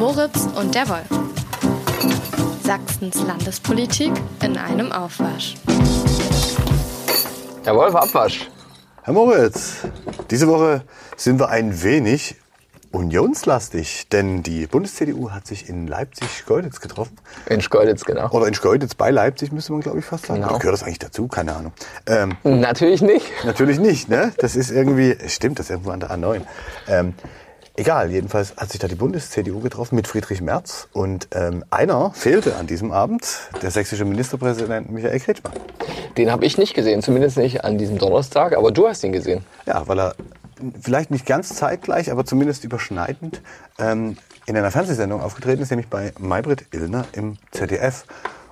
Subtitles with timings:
[0.00, 1.06] Moritz und der Wolf.
[2.64, 4.10] Sachsens Landespolitik
[4.42, 5.56] in einem Aufwasch.
[7.64, 8.48] Herr Wolf, Abwasch.
[9.02, 9.86] Herr Moritz,
[10.30, 10.84] diese Woche
[11.18, 12.36] sind wir ein wenig
[12.92, 17.18] unionslastig, denn die Bundes-CDU hat sich in Leipzig-Schkeuditz getroffen.
[17.44, 18.30] In Schkeuditz, genau.
[18.30, 20.40] Oder in Schkeuditz bei Leipzig, müsste man, glaube ich, fast sagen.
[20.40, 20.52] Genau.
[20.52, 21.28] Oder gehört das eigentlich dazu?
[21.28, 21.72] Keine Ahnung.
[22.06, 23.26] Ähm, Natürlich nicht.
[23.44, 24.32] natürlich nicht, ne?
[24.38, 26.40] Das ist irgendwie, stimmt, das ist irgendwo an der A9.
[26.88, 27.12] Ähm,
[27.76, 32.56] egal, jedenfalls hat sich da die Bundes-CDU getroffen mit Friedrich Merz und ähm, einer fehlte
[32.56, 33.26] an diesem Abend,
[33.62, 35.52] der sächsische Ministerpräsident Michael Kretschmann.
[36.16, 39.44] Den habe ich nicht gesehen, zumindest nicht an diesem Donnerstag, aber du hast ihn gesehen.
[39.66, 40.14] Ja, weil er
[40.80, 43.40] vielleicht nicht ganz zeitgleich, aber zumindest überschneidend
[43.78, 48.04] ähm, in einer Fernsehsendung aufgetreten ist, nämlich bei Maybrit Illner im ZDF,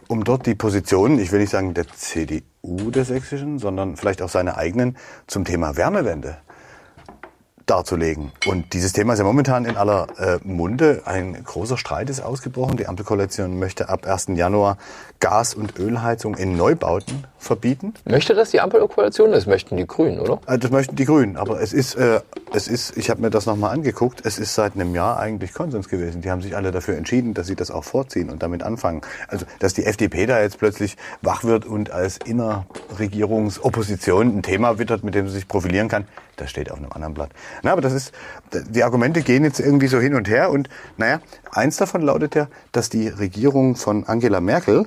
[0.07, 4.29] um dort die Positionen, ich will nicht sagen der CDU der Sächsischen, sondern vielleicht auch
[4.29, 4.97] seine eigenen
[5.27, 6.39] zum Thema Wärmewende
[7.69, 8.33] darzulegen.
[8.47, 11.03] Und dieses Thema ist ja momentan in aller äh, Munde.
[11.05, 12.77] Ein großer Streit ist ausgebrochen.
[12.77, 14.29] Die Ampelkoalition möchte ab 1.
[14.35, 14.79] Januar
[15.21, 17.95] Gas- und Ölheizung in Neubauten verbieten.
[18.05, 19.33] Möchte das die Ampelkoalition?
[19.33, 20.41] Das möchten die Grünen, oder?
[20.47, 22.21] Äh, Das möchten die Grünen, aber es ist, äh,
[22.53, 25.89] es ist, ich habe mir das nochmal angeguckt, es ist seit einem Jahr eigentlich Konsens
[25.89, 26.23] gewesen.
[26.23, 29.03] Die haben sich alle dafür entschieden, dass sie das auch vorziehen und damit anfangen.
[29.29, 35.05] Also, dass die FDP da jetzt plötzlich wach wird und als Innerregierungsopposition ein Thema wittert,
[35.05, 36.07] mit dem sie sich profilieren kann,
[36.41, 37.31] das steht auf einem anderen Blatt.
[37.63, 38.13] Na, aber das ist,
[38.71, 42.49] die Argumente gehen jetzt irgendwie so hin und her und naja, eins davon lautet ja,
[42.73, 44.85] dass die Regierung von Angela Merkel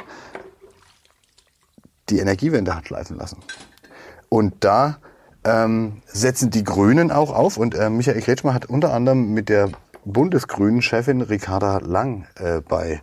[2.10, 3.38] die Energiewende hat schleifen lassen.
[4.30, 5.00] Und da
[5.44, 7.58] ähm, setzen die Grünen auch auf.
[7.58, 9.70] Und äh, Michael Kretschmer hat unter anderem mit der
[10.06, 13.02] Bundesgrünen-Chefin Ricarda Lang äh, bei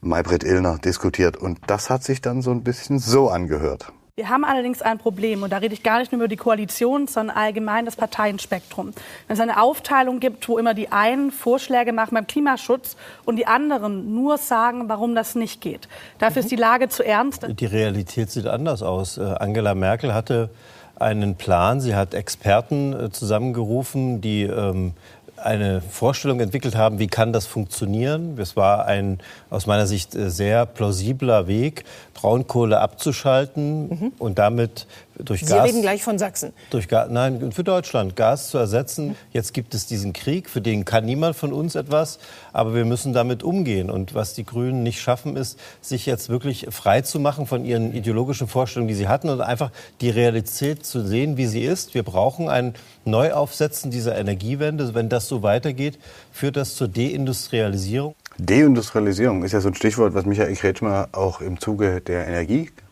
[0.00, 1.36] Maybrit Illner diskutiert.
[1.36, 3.92] Und das hat sich dann so ein bisschen so angehört.
[4.18, 7.06] Wir haben allerdings ein Problem, und da rede ich gar nicht nur über die Koalition,
[7.06, 8.92] sondern allgemein das Parteienspektrum.
[9.28, 13.46] Wenn es eine Aufteilung gibt, wo immer die einen Vorschläge machen beim Klimaschutz und die
[13.46, 15.86] anderen nur sagen, warum das nicht geht.
[16.18, 17.46] Dafür ist die Lage zu ernst.
[17.48, 19.18] Die Realität sieht anders aus.
[19.18, 20.50] Äh, Angela Merkel hatte
[20.96, 21.80] einen Plan.
[21.80, 24.94] Sie hat Experten äh, zusammengerufen, die ähm,
[25.42, 28.38] eine Vorstellung entwickelt haben, wie kann das funktionieren.
[28.38, 29.18] Es war ein
[29.50, 31.84] aus meiner Sicht äh, sehr plausibler Weg,
[32.14, 34.86] Braunkohle abzuschalten und damit
[35.24, 36.52] durch Sie Gas reden gleich von Sachsen.
[36.70, 39.16] durch Ga Nein, für Deutschland Gas zu ersetzen.
[39.32, 42.18] Jetzt gibt es diesen Krieg, für den kann niemand von uns etwas,
[42.52, 43.90] aber wir müssen damit umgehen.
[43.90, 47.94] Und was die Grünen nicht schaffen, ist, sich jetzt wirklich frei zu machen von ihren
[47.94, 49.70] ideologischen Vorstellungen, die sie hatten und einfach
[50.00, 51.94] die Realität zu sehen, wie sie ist.
[51.94, 52.74] Wir brauchen ein
[53.04, 54.94] Neuaufsetzen dieser Energiewende.
[54.94, 55.98] Wenn das so weitergeht,
[56.32, 58.14] führt das zur Deindustrialisierung.
[58.38, 62.26] Deindustrialisierung ist ja so ein Stichwort, was Michael Kretschmer auch im Zuge der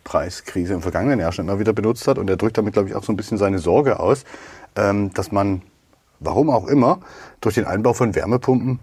[0.07, 2.19] Energiepreiskrise im vergangenen Jahr schon immer wieder benutzt hat.
[2.19, 4.25] Und er drückt damit, glaube ich, auch so ein bisschen seine Sorge aus,
[4.77, 5.63] ähm, dass man,
[6.21, 7.01] warum auch immer,
[7.41, 8.81] durch den Einbau von Wärmepumpen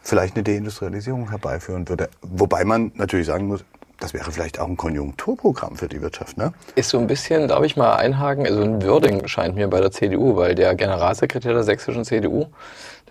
[0.00, 2.08] vielleicht eine Deindustrialisierung herbeiführen würde.
[2.22, 3.64] Wobei man natürlich sagen muss,
[4.00, 6.36] das wäre vielleicht auch ein Konjunkturprogramm für die Wirtschaft.
[6.36, 6.52] Ne?
[6.74, 9.92] Ist so ein bisschen, darf ich mal einhaken, also ein Wording scheint mir bei der
[9.92, 12.46] CDU, weil der Generalsekretär der sächsischen CDU,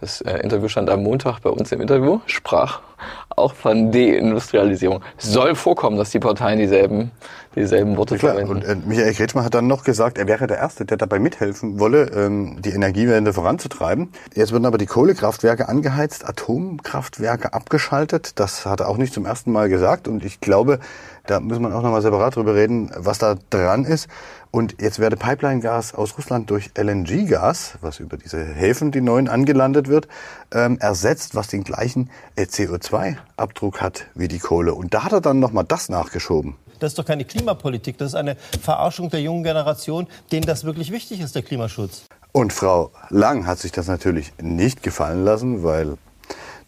[0.03, 2.81] das äh, Interview stand am Montag bei uns im Interview, sprach
[3.30, 5.02] auch von Deindustrialisierung.
[5.18, 7.12] Soll vorkommen, dass die Parteien dieselben,
[7.56, 8.58] dieselben Worte Klar, verwenden.
[8.58, 11.80] und äh, Michael Kretschmer hat dann noch gesagt, er wäre der Erste, der dabei mithelfen
[11.80, 14.12] wolle, ähm, die Energiewende voranzutreiben.
[14.36, 18.40] Jetzt werden aber die Kohlekraftwerke angeheizt, Atomkraftwerke abgeschaltet.
[18.40, 20.09] Das hat er auch nicht zum ersten Mal gesagt.
[20.09, 20.80] Und ich glaube,
[21.25, 24.07] da muss man auch nochmal separat drüber reden, was da dran ist.
[24.51, 29.88] Und jetzt werde Pipeline-Gas aus Russland durch LNG-Gas, was über diese Häfen, die neuen, angelandet
[29.88, 30.07] wird,
[30.53, 34.73] ähm, ersetzt, was den gleichen äh, CO2-Abdruck hat wie die Kohle.
[34.73, 36.56] Und da hat er dann nochmal das nachgeschoben.
[36.79, 40.91] Das ist doch keine Klimapolitik, das ist eine Verarschung der jungen Generation, denen das wirklich
[40.91, 42.03] wichtig ist, der Klimaschutz.
[42.33, 45.97] Und Frau Lang hat sich das natürlich nicht gefallen lassen, weil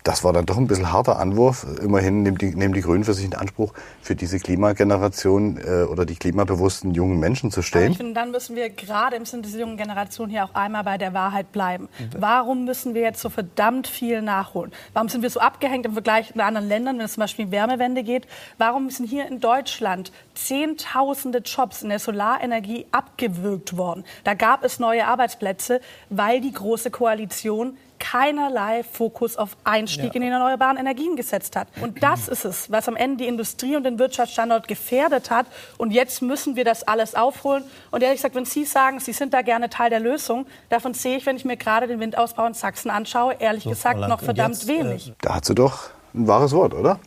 [0.05, 1.66] das war dann doch ein bisschen harter Anwurf.
[1.81, 3.73] Immerhin nehmen die, nehmen die Grünen für sich in Anspruch,
[4.03, 7.91] für diese Klimageneration äh, oder die klimabewussten jungen Menschen zu Aber stehen.
[7.91, 11.00] ich finde, dann müssen wir gerade im Sinne dieser jungen Generation hier auch einmal bei
[11.00, 11.89] der Wahrheit bleiben.
[12.18, 14.71] Warum müssen wir jetzt so verdammt viel nachholen?
[14.94, 17.51] Warum sind wir so abgehängt im Vergleich mit anderen Ländern, wenn es zum Beispiel um
[17.51, 18.27] Wärmewende geht?
[18.59, 24.03] Warum sind hier in Deutschland Zehntausende Jobs in der Solarenergie abgewürgt worden?
[24.24, 25.81] Da gab es neue Arbeitsplätze,
[26.12, 31.68] weil die Große Koalition keinerlei Fokus auf Einstieg in die erneuerbaren Energien gesetzt hat.
[31.81, 35.45] Und das ist es, was am Ende die Industrie und den Wirtschaftsstandort gefährdet hat.
[35.77, 37.63] Und jetzt müssen wir das alles aufholen.
[37.92, 41.18] Und ehrlich gesagt, wenn Sie sagen, Sie sind da gerne Teil der Lösung, davon sehe
[41.18, 44.56] ich, wenn ich mir gerade den Windausbau in Sachsen anschaue, ehrlich So, gesagt noch verdammt
[44.56, 45.13] jetzt, äh, wenig.
[45.21, 47.00] Da hat sie doch ein wahres Wort, oder?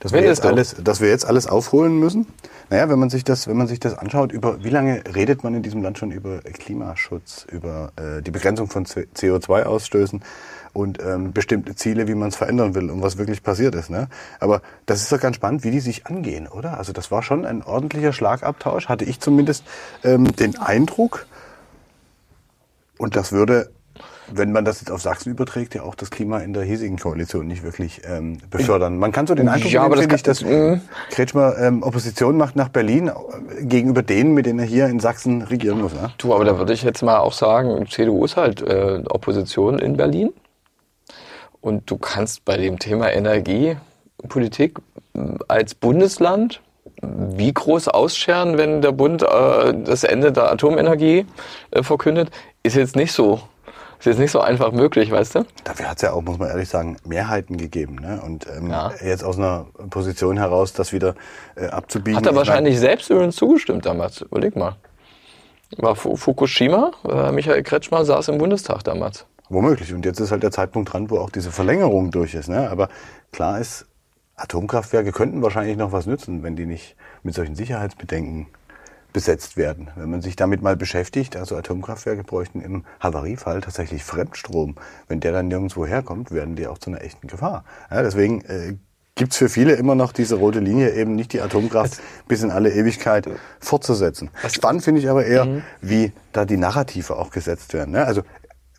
[0.00, 2.26] Dass wir, jetzt alles, dass wir jetzt alles aufholen müssen.
[2.70, 5.54] Naja, wenn man sich das, wenn man sich das anschaut, über wie lange redet man
[5.54, 10.20] in diesem Land schon über Klimaschutz, über äh, die Begrenzung von CO2-Ausstößen
[10.74, 13.88] und ähm, bestimmte Ziele, wie man es verändern will und was wirklich passiert ist.
[13.88, 14.08] Ne?
[14.38, 16.76] Aber das ist doch ganz spannend, wie die sich angehen, oder?
[16.76, 19.64] Also das war schon ein ordentlicher Schlagabtausch, hatte ich zumindest
[20.04, 21.26] ähm, den Eindruck.
[22.98, 23.70] Und das würde
[24.32, 27.46] wenn man das jetzt auf Sachsen überträgt, ja auch das Klima in der hiesigen Koalition
[27.46, 28.98] nicht wirklich ähm, befördern.
[28.98, 30.44] Man kann so den Eindruck Ja, aber nehmen, das dass
[31.10, 35.42] Kretschmer ähm, Opposition macht nach Berlin äh, gegenüber denen, mit denen er hier in Sachsen
[35.42, 35.92] regieren muss.
[35.92, 36.10] Ne?
[36.18, 39.96] Du, aber da würde ich jetzt mal auch sagen, CDU ist halt äh, Opposition in
[39.96, 40.32] Berlin.
[41.60, 44.78] Und du kannst bei dem Thema Energiepolitik
[45.14, 46.60] äh, als Bundesland
[47.00, 51.26] wie groß ausscheren, wenn der Bund äh, das Ende der Atomenergie
[51.70, 52.30] äh, verkündet,
[52.62, 53.40] ist jetzt nicht so
[53.98, 55.44] ist jetzt nicht so einfach möglich, weißt du?
[55.64, 57.96] Dafür hat es ja auch, muss man ehrlich sagen, Mehrheiten gegeben.
[57.96, 58.20] Ne?
[58.24, 58.92] Und ähm, Ja.
[59.04, 61.14] jetzt aus einer Position heraus, das wieder
[61.56, 62.16] äh, abzubiegen.
[62.16, 64.20] Hat er ich wahrscheinlich selbst übrigens zugestimmt damals.
[64.22, 64.76] Überleg mal.
[65.76, 69.26] War Fu- Fukushima, äh, Michael Kretschmer saß im Bundestag damals.
[69.50, 69.92] Mein, womöglich.
[69.92, 72.48] Und jetzt ist halt der Zeitpunkt dran, wo auch diese Verlängerung durch ist.
[72.48, 72.70] Ne?
[72.70, 72.88] Aber
[73.32, 73.86] klar ist,
[74.36, 78.46] Atomkraftwerke könnten wahrscheinlich noch was nützen, wenn die nicht mit solchen Sicherheitsbedenken
[79.12, 79.90] besetzt werden.
[79.96, 84.76] Wenn man sich damit mal beschäftigt, also Atomkraftwerke bräuchten im Havariefall tatsächlich Fremdstrom.
[85.08, 87.64] Wenn der dann nirgendwo herkommt, werden die auch zu einer echten Gefahr.
[87.90, 88.76] Ja, deswegen äh,
[89.14, 92.72] gibt's für viele immer noch diese rote Linie, eben nicht die Atomkraft bis in alle
[92.72, 93.28] Ewigkeit
[93.60, 94.30] fortzusetzen.
[94.48, 97.90] Spannend finde ich aber eher, wie da die Narrative auch gesetzt werden.
[97.92, 98.06] Ne?
[98.06, 98.22] Also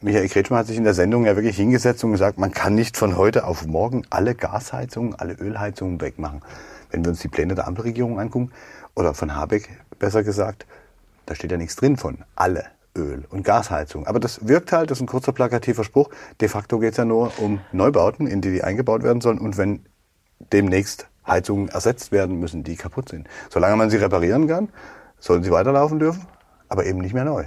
[0.01, 2.95] Michael Kretschmer hat sich in der Sendung ja wirklich hingesetzt und gesagt, man kann nicht
[2.95, 6.41] von heute auf morgen alle Gasheizungen, alle Ölheizungen wegmachen.
[6.89, 8.51] Wenn wir uns die Pläne der Ampelregierung angucken,
[8.99, 10.65] oder von Habeck besser gesagt,
[11.25, 12.65] da steht ja nichts drin von alle
[12.97, 14.05] Öl- und Gasheizung.
[14.07, 16.09] Aber das wirkt halt, das ist ein kurzer plakativer Spruch.
[16.41, 19.39] De facto geht es ja nur um Neubauten, in die die eingebaut werden sollen.
[19.39, 19.85] Und wenn
[20.51, 23.27] demnächst Heizungen ersetzt werden müssen, die kaputt sind.
[23.49, 24.69] Solange man sie reparieren kann,
[25.19, 26.25] sollen sie weiterlaufen dürfen,
[26.67, 27.45] aber eben nicht mehr neu.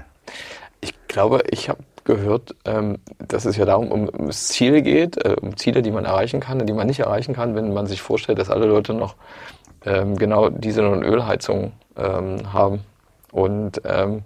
[0.81, 5.17] Ich glaube, ich habe gehört, ähm, dass es ja darum um, um das Ziel geht,
[5.25, 8.03] äh, um Ziele, die man erreichen kann die man nicht erreichen kann, wenn man sich
[8.03, 9.17] vorstellt, dass alle Leute noch
[9.87, 12.81] ähm, genau Diesel- und Ölheizung ähm, haben.
[13.31, 14.23] Und ähm,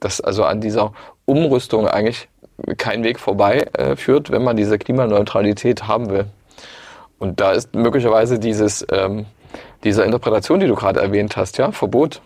[0.00, 0.92] dass also an dieser
[1.24, 2.28] Umrüstung eigentlich
[2.76, 6.26] kein Weg vorbei äh, führt, wenn man diese Klimaneutralität haben will.
[7.18, 9.26] Und da ist möglicherweise dieses, ähm,
[9.84, 12.20] diese Interpretation, die du gerade erwähnt hast, ja, Verbot,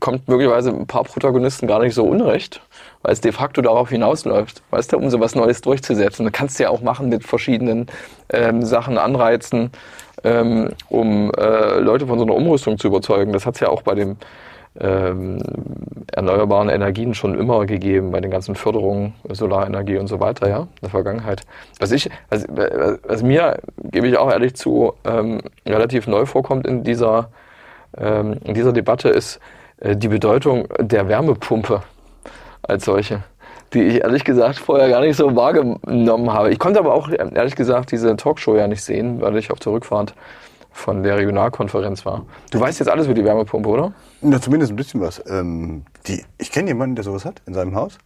[0.00, 2.60] kommt möglicherweise ein paar Protagonisten gar nicht so unrecht,
[3.02, 6.24] weil es de facto darauf hinausläuft, weißt du, um so was Neues durchzusetzen.
[6.24, 7.86] Das kannst du ja auch machen mit verschiedenen
[8.30, 9.70] ähm, Sachen, Anreizen,
[10.24, 13.32] ähm, um äh, Leute von so einer Umrüstung zu überzeugen.
[13.32, 14.16] Das hat es ja auch bei dem
[14.80, 15.38] ähm,
[16.12, 20.68] erneuerbaren Energien schon immer gegeben, bei den ganzen Förderungen, Solarenergie und so weiter, ja, in
[20.82, 21.42] der Vergangenheit.
[21.80, 26.84] Was ich, was, was mir, gebe ich auch ehrlich zu, ähm, relativ neu vorkommt in
[26.84, 27.30] dieser,
[27.96, 29.40] ähm, in dieser Debatte, ist
[29.80, 31.82] äh, die Bedeutung der Wärmepumpe
[32.62, 33.22] als solche,
[33.72, 36.50] die ich ehrlich gesagt vorher gar nicht so wahrgenommen habe.
[36.50, 39.72] Ich konnte aber auch ehrlich gesagt diese Talkshow ja nicht sehen, weil ich auf der
[39.72, 40.14] Rückfahrt
[40.72, 42.26] von der Regionalkonferenz war.
[42.50, 43.92] Du weißt jetzt alles über die Wärmepumpe, oder?
[44.20, 45.22] Na, zumindest ein bisschen was.
[45.26, 47.98] Ähm, die, ich kenne jemanden, der sowas hat in seinem Haus.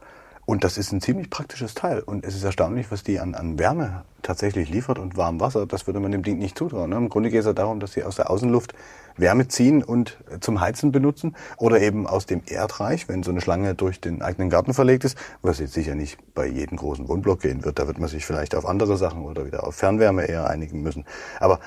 [0.51, 2.01] Und das ist ein ziemlich praktisches Teil.
[2.01, 5.65] Und es ist erstaunlich, was die an, an Wärme tatsächlich liefert und warm Wasser.
[5.65, 6.91] Das würde man dem Ding nicht zutrauen.
[6.91, 6.97] Ne?
[6.97, 8.75] Im Grunde geht es ja darum, dass sie aus der Außenluft
[9.17, 11.37] Wärme ziehen und zum Heizen benutzen.
[11.57, 15.17] Oder eben aus dem Erdreich, wenn so eine Schlange durch den eigenen Garten verlegt ist.
[15.41, 17.79] Was jetzt sicher nicht bei jedem großen Wohnblock gehen wird.
[17.79, 21.05] Da wird man sich vielleicht auf andere Sachen oder wieder auf Fernwärme eher einigen müssen.
[21.39, 21.61] Aber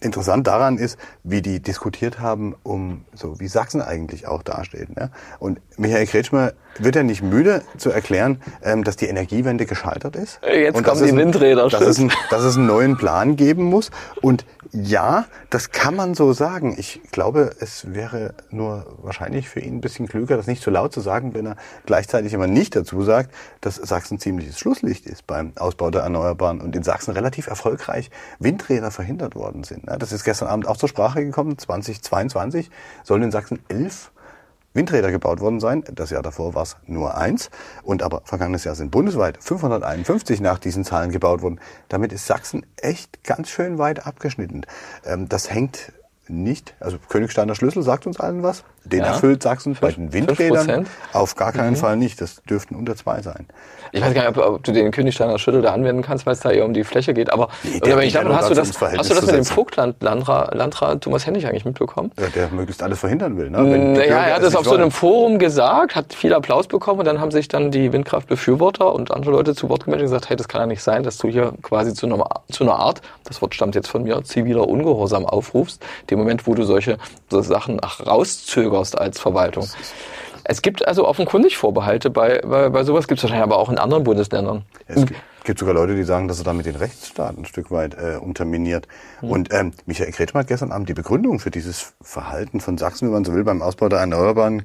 [0.00, 4.94] Interessant daran ist, wie die diskutiert haben, um so wie Sachsen eigentlich auch dasteht.
[4.96, 5.10] Ne?
[5.38, 10.38] Und Michael Kretschmer wird ja nicht müde zu erklären, ähm, dass die Energiewende gescheitert ist.
[10.44, 13.64] Jetzt und kommen die ein- Windräder, Dass es, ein, dass es einen neuen Plan geben
[13.64, 13.90] muss.
[14.22, 16.76] Und ja, das kann man so sagen.
[16.78, 20.92] Ich glaube, es wäre nur wahrscheinlich für ihn ein bisschen klüger, das nicht zu laut
[20.92, 25.52] zu sagen, wenn er gleichzeitig immer nicht dazu sagt, dass Sachsen ziemliches Schlusslicht ist beim
[25.58, 29.87] Ausbau der Erneuerbaren und in Sachsen relativ erfolgreich Windräder verhindert worden sind.
[29.88, 31.56] Ja, Das ist gestern Abend auch zur Sprache gekommen.
[31.56, 32.70] 2022
[33.04, 34.10] sollen in Sachsen elf
[34.74, 35.82] Windräder gebaut worden sein.
[35.92, 37.50] Das Jahr davor war es nur eins.
[37.82, 41.58] Und aber vergangenes Jahr sind bundesweit 551 nach diesen Zahlen gebaut worden.
[41.88, 44.66] Damit ist Sachsen echt ganz schön weit abgeschnitten.
[45.04, 45.92] Ähm, das hängt
[46.28, 48.62] nicht, also Königsteiner Schlüssel sagt uns allen was.
[48.92, 49.06] Den Ja.
[49.06, 50.86] erfüllt Sachsen bei den Windrädern 5%?
[51.12, 51.76] auf gar keinen Mhm.
[51.76, 52.20] Fall nicht.
[52.20, 53.46] Das dürften unter zwei sein.
[53.92, 56.40] Ich weiß gar nicht, ob, ob du den Königsteiner Schüttel da anwenden kannst, weil es
[56.40, 57.32] da eher um die Fläche geht.
[57.32, 59.44] Aber Nee, geht ich glaube, hast du das, hast du das mit dem.
[59.46, 62.12] Vogtland Landrat, Landrat Thomas Hennig eigentlich mitbekommen?
[62.20, 63.48] Ja, der möglichst alles verhindern will.
[63.50, 63.58] Ne?
[63.58, 64.90] Wenn Naja, Bürger er hat es auf nicht so einem wollen.
[64.90, 69.30] Forum gesagt, hat viel Applaus bekommen und dann haben sich dann die Windkraftbefürworter und andere
[69.32, 71.52] Leute zu Wort gemeldet und gesagt, hey, das kann ja nicht sein, dass du hier
[71.62, 75.82] quasi zu einer, zu einer Art, das Wort stammt jetzt von mir, ziviler Ungehorsam aufrufst,
[76.10, 76.98] dem Moment, wo du solche
[77.30, 78.00] so Sachen ach,
[78.78, 79.66] rauszögerst als Verwaltung.
[80.44, 83.78] Es gibt also offenkundig Vorbehalte bei, bei, bei sowas, gibt es wahrscheinlich aber auch in
[83.78, 84.64] anderen Bundesländern.
[84.86, 88.16] Es gibt- sogar Leute, die sagen, dass er damit den Rechtsstaat ein Stück weit äh,
[88.18, 88.86] unterminiert.
[89.22, 93.14] Und ähm, Michael Kretschmer hat gestern Abend die Begründung für dieses Verhalten von Sachsen, wenn
[93.14, 94.64] man so will, beim Ausbau der Erneuerbaren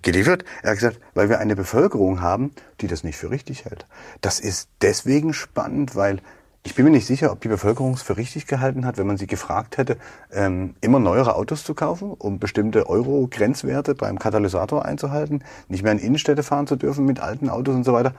[0.00, 0.44] geliefert.
[0.62, 3.86] Er hat gesagt, weil wir eine Bevölkerung haben, die das nicht für richtig hält.
[4.22, 6.20] Das ist deswegen spannend, weil
[6.64, 9.16] ich bin mir nicht sicher, ob die Bevölkerung es für richtig gehalten hat, wenn man
[9.16, 9.96] sie gefragt hätte,
[10.32, 15.98] ähm, immer neuere Autos zu kaufen, um bestimmte Euro-Grenzwerte beim Katalysator einzuhalten, nicht mehr in
[15.98, 18.14] Innenstädte fahren zu dürfen mit alten Autos und so weiter.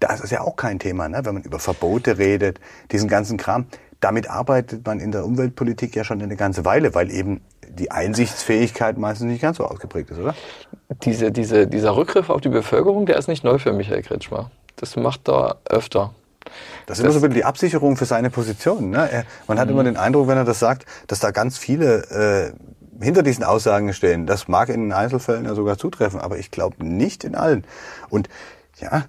[0.00, 1.24] Das ist ja auch kein Thema, ne?
[1.24, 2.60] wenn man über Verbote redet,
[2.92, 3.66] diesen ganzen Kram.
[4.00, 8.96] Damit arbeitet man in der Umweltpolitik ja schon eine ganze Weile, weil eben die Einsichtsfähigkeit
[8.98, 10.34] meistens nicht ganz so ausgeprägt ist, oder?
[11.02, 14.50] Diese, diese, dieser Rückgriff auf die Bevölkerung, der ist nicht neu für Michael Kretschmer.
[14.76, 16.14] Das macht er öfter.
[16.86, 18.90] Das ist immer so ein bisschen die Absicherung für seine Position.
[18.90, 19.10] Ne?
[19.10, 22.52] Er, man hat immer den Eindruck, wenn er das sagt, dass da ganz viele
[22.98, 24.26] äh, hinter diesen Aussagen stehen.
[24.26, 27.64] Das mag in Einzelfällen ja sogar zutreffen, aber ich glaube nicht in allen.
[28.08, 28.28] Und
[28.80, 29.04] ja,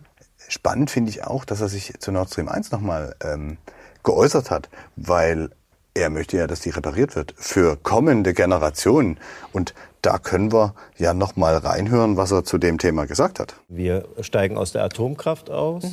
[0.47, 3.57] spannend finde ich auch, dass er sich zu Nord Stream 1 nochmal ähm,
[4.03, 5.49] geäußert hat, weil
[5.93, 9.19] er möchte ja, dass die repariert wird für kommende Generationen.
[9.51, 13.55] Und da können wir ja nochmal reinhören, was er zu dem Thema gesagt hat.
[13.67, 15.83] Wir steigen aus der Atomkraft aus.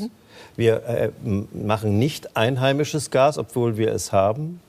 [0.56, 1.10] Wir äh,
[1.52, 4.60] machen nicht einheimisches Gas, obwohl wir es haben.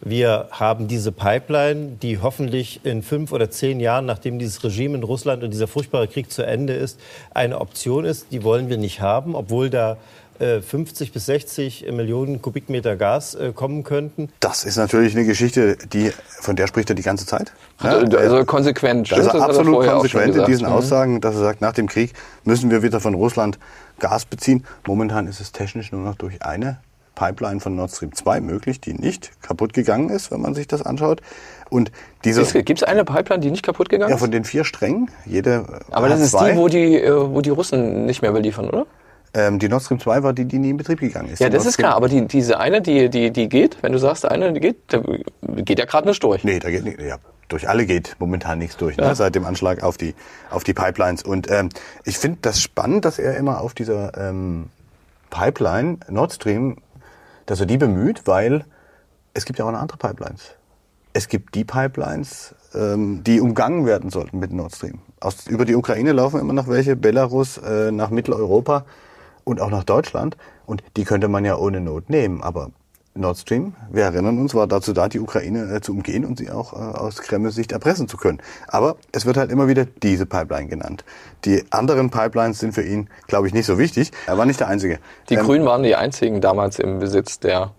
[0.00, 5.02] Wir haben diese Pipeline, die hoffentlich in fünf oder zehn Jahren, nachdem dieses Regime in
[5.02, 7.00] Russland und dieser furchtbare Krieg zu Ende ist,
[7.34, 8.28] eine Option ist.
[8.30, 9.96] Die wollen wir nicht haben, obwohl da
[10.38, 14.28] 50 bis 60 Millionen Kubikmeter Gas äh, kommen könnten.
[14.40, 17.52] Das ist natürlich eine Geschichte, die, von der spricht er die ganze Zeit.
[17.78, 19.10] Also, Ja, also konsequent.
[19.10, 20.72] Ist er das hat absolut konsequent in diesen Mhm.
[20.72, 22.12] Aussagen, dass er sagt, nach dem Krieg
[22.44, 23.58] müssen wir wieder von Russland
[23.98, 24.64] Gas beziehen.
[24.86, 26.78] Momentan ist es technisch nur noch durch eine
[27.16, 30.82] Pipeline von Nord Stream 2 möglich, die nicht kaputt gegangen ist, wenn man sich das
[30.82, 31.20] anschaut.
[31.68, 31.90] Und
[32.24, 34.20] diese, Gibt es eine Pipeline, die nicht kaputt gegangen ja, ist?
[34.22, 36.52] von den vier Strängen, jede Aber das ist zwei.
[36.52, 38.86] die, wo die, äh, wo die Russen nicht mehr beliefern, oder?
[39.34, 41.40] Ähm, die Nord Stream 2 war die, die nie in Betrieb gegangen ist.
[41.40, 41.94] Ja, das ist klar.
[41.94, 45.02] Aber die, diese eine, die, die, die geht, wenn du sagst, eine, die geht, da
[45.42, 46.44] geht ja gerade nicht durch.
[46.44, 47.00] Nee, da geht nicht.
[47.00, 47.18] Ja,
[47.48, 49.14] durch alle geht momentan nichts durch, ne?
[49.14, 50.14] seit dem Anschlag auf die,
[50.50, 51.22] auf die Pipelines.
[51.22, 51.70] Und ähm,
[52.04, 54.70] ich finde das spannend, dass er immer auf dieser ähm,
[55.30, 56.76] Pipeline Nord Stream,
[57.46, 58.64] dass er die bemüht, weil
[59.34, 60.52] es gibt ja auch noch andere Pipelines.
[61.12, 65.00] Es gibt die Pipelines, ähm, die umgangen werden sollten mit Nord Stream.
[65.20, 68.84] Aus, über die Ukraine laufen immer noch welche, Belarus äh, nach Mitteleuropa
[69.48, 70.36] und auch nach Deutschland.
[70.66, 72.42] Und die könnte man ja ohne Not nehmen.
[72.42, 72.70] Aber
[73.14, 76.50] Nord Stream, wir erinnern uns, war dazu da, die Ukraine äh, zu umgehen und sie
[76.50, 78.38] auch äh, aus Kremls Sicht erpressen zu können.
[78.68, 81.04] Aber es wird halt immer wieder diese Pipeline genannt.
[81.44, 84.12] Die anderen Pipelines sind für ihn, glaube ich, nicht so wichtig.
[84.26, 85.00] Er war nicht der Einzige.
[85.30, 87.72] Die Ähm, Grünen waren die einzigen damals im Besitz der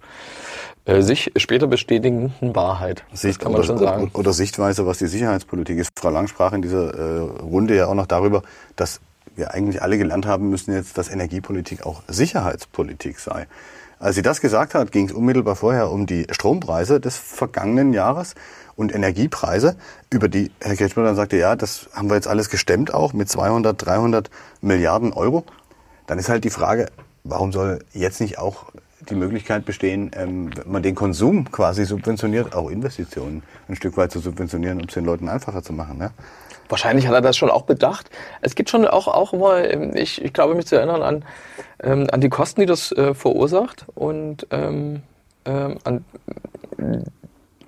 [0.85, 3.03] äh, sich später bestätigenden Wahrheit.
[3.13, 4.11] Sicht kann man oder, schon sagen.
[4.13, 5.91] oder Sichtweise, was die Sicherheitspolitik ist.
[5.97, 8.41] Frau Lang sprach in dieser äh, Runde ja auch noch darüber,
[8.75, 8.99] dass
[9.39, 13.48] wir eigentlich alle gelernt haben müssen jetzt, dass Energiepolitik auch Sicherheitspolitik sei.
[13.98, 18.36] Als sie das gesagt hat, ging es unmittelbar vorher um die Strompreise des vergangenen Jahres
[18.75, 19.75] und Energiepreise,
[20.10, 23.27] über die Herr Kretschmer dann sagte, ja, das haben wir jetzt alles gestemmt auch mit
[23.27, 24.29] 200, 300
[24.62, 25.43] Milliarden Euro.
[26.08, 26.88] Dann ist halt die Frage,
[27.25, 28.72] warum soll jetzt nicht auch
[29.10, 34.12] die Möglichkeit bestehen, ähm, wenn man den Konsum quasi subventioniert, auch Investitionen ein Stück weit
[34.12, 35.98] zu subventionieren, um es den Leuten einfacher zu machen.
[35.98, 36.12] Ne?
[36.69, 38.09] Wahrscheinlich hat er das schon auch bedacht.
[38.41, 41.25] Es gibt schon auch, auch immer, ähm, ich, ich glaube mich zu erinnern an,
[41.81, 45.01] ähm, an die Kosten, die das äh, verursacht und ähm,
[45.45, 46.05] ähm, an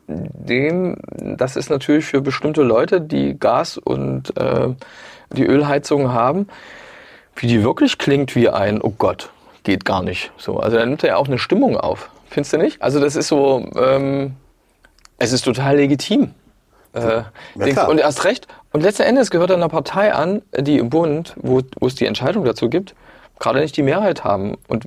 [0.08, 0.98] dem,
[1.38, 4.70] das ist natürlich für bestimmte Leute, die Gas und äh,
[5.32, 6.48] die Ölheizung haben,
[7.36, 9.32] wie die wirklich klingt wie ein, oh Gott,
[9.64, 10.32] geht gar nicht.
[10.38, 12.10] So, also da nimmt er ja auch eine Stimmung auf.
[12.30, 12.82] Findest du nicht?
[12.82, 14.36] Also das ist so, ähm,
[15.18, 16.32] es ist total legitim.
[16.94, 17.22] Äh,
[17.56, 17.90] Dings- klar.
[17.90, 18.48] und erst recht.
[18.74, 22.06] Und letzten Endes gehört er einer Partei an, die im Bund, wo, wo es die
[22.06, 22.96] Entscheidung dazu gibt,
[23.40, 24.56] gerade nicht die Mehrheit haben.
[24.68, 24.86] Und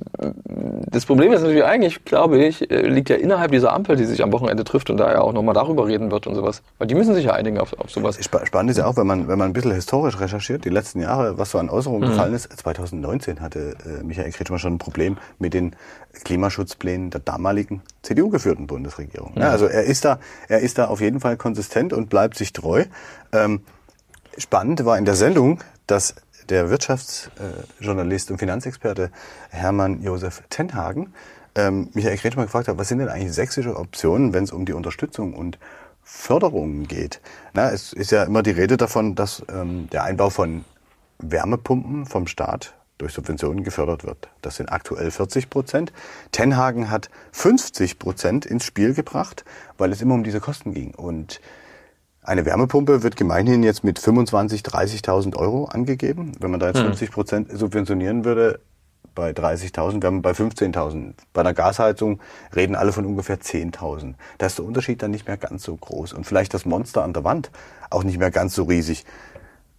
[0.87, 4.23] das Problem ist natürlich eigentlich, glaube ich, äh, liegt ja innerhalb dieser Ampel, die sich
[4.23, 6.61] am Wochenende trifft und da ja auch nochmal darüber reden wird und sowas.
[6.77, 8.17] Weil die müssen sich ja einigen auf, auf sowas.
[8.23, 11.01] Spa- Spannend ist ja auch, wenn man, wenn man ein bisschen historisch recherchiert, die letzten
[11.01, 12.49] Jahre, was so an Äußerungen gefallen ist.
[12.57, 15.75] 2019 hatte äh, Michael Kretschmer schon ein Problem mit den
[16.23, 19.33] Klimaschutzplänen der damaligen CDU-geführten Bundesregierung.
[19.35, 19.49] Ja.
[19.49, 22.85] Also er ist da, er ist da auf jeden Fall konsistent und bleibt sich treu.
[23.33, 23.61] Ähm,
[24.37, 26.15] spannend war in der Sendung, dass
[26.49, 29.11] der Wirtschaftsjournalist und Finanzexperte
[29.49, 31.13] Hermann Josef Tenhagen
[31.55, 34.73] ähm, Michael Kretschmann gefragt hat, was sind denn eigentlich sächsische Optionen, wenn es um die
[34.73, 35.57] Unterstützung und
[36.03, 37.21] Förderungen geht.
[37.53, 40.65] Na, es ist ja immer die Rede davon, dass ähm, der Einbau von
[41.17, 44.29] Wärmepumpen vom Staat durch Subventionen gefördert wird.
[44.41, 45.91] Das sind aktuell 40 Prozent.
[46.31, 49.43] Tenhagen hat 50 Prozent ins Spiel gebracht,
[49.77, 50.93] weil es immer um diese Kosten ging.
[50.93, 51.41] Und
[52.25, 56.31] eine Wärmepumpe wird gemeinhin jetzt mit 25.000, 30.000 Euro angegeben.
[56.39, 56.87] Wenn man da jetzt hm.
[56.87, 58.59] 50 Prozent subventionieren würde,
[59.13, 61.13] bei 30.000, wären wir bei 15.000.
[61.33, 62.19] Bei einer Gasheizung
[62.55, 64.15] reden alle von ungefähr 10.000.
[64.37, 66.13] Da ist der Unterschied dann nicht mehr ganz so groß.
[66.13, 67.49] Und vielleicht das Monster an der Wand
[67.89, 69.05] auch nicht mehr ganz so riesig.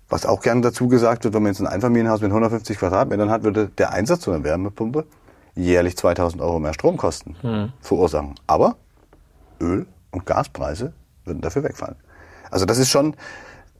[0.09, 3.43] Was auch gern dazu gesagt wird, wenn man jetzt ein Einfamilienhaus mit 150 Quadratmetern hat,
[3.43, 5.05] würde der Einsatz so einer Wärmepumpe
[5.55, 7.73] jährlich 2000 Euro mehr Stromkosten hm.
[7.81, 8.35] verursachen.
[8.47, 8.77] Aber
[9.61, 10.93] Öl- und Gaspreise
[11.25, 11.97] würden dafür wegfallen.
[12.51, 13.15] Also das ist schon,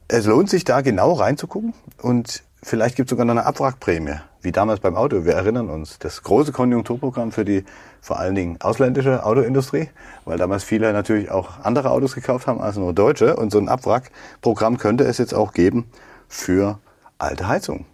[0.07, 4.51] es lohnt sich da genau reinzugucken und vielleicht gibt es sogar noch eine Abwrackprämie, wie
[4.51, 5.25] damals beim Auto.
[5.25, 7.63] Wir erinnern uns, das große Konjunkturprogramm für die
[8.01, 9.89] vor allen Dingen ausländische Autoindustrie,
[10.25, 13.35] weil damals viele natürlich auch andere Autos gekauft haben als nur deutsche.
[13.35, 15.89] Und so ein Abwrackprogramm könnte es jetzt auch geben
[16.27, 16.79] für
[17.17, 17.85] alte Heizungen.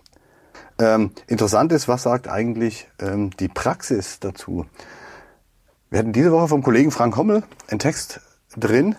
[0.79, 4.65] Ähm, interessant ist, was sagt eigentlich ähm, die Praxis dazu?
[5.89, 8.21] Wir hatten diese Woche vom Kollegen Frank Hommel einen Text
[8.57, 8.95] drin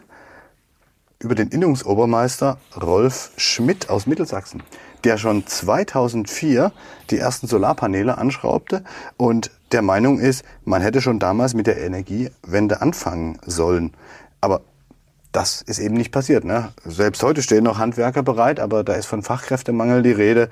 [1.18, 4.62] über den Innungsobermeister Rolf Schmidt aus Mittelsachsen,
[5.04, 6.72] der schon 2004
[7.10, 8.84] die ersten Solarpaneele anschraubte
[9.16, 13.92] und der Meinung ist, man hätte schon damals mit der Energiewende anfangen sollen.
[14.40, 14.60] Aber
[15.32, 16.44] das ist eben nicht passiert.
[16.44, 16.72] Ne?
[16.84, 20.48] Selbst heute stehen noch Handwerker bereit, aber da ist von Fachkräftemangel die Rede,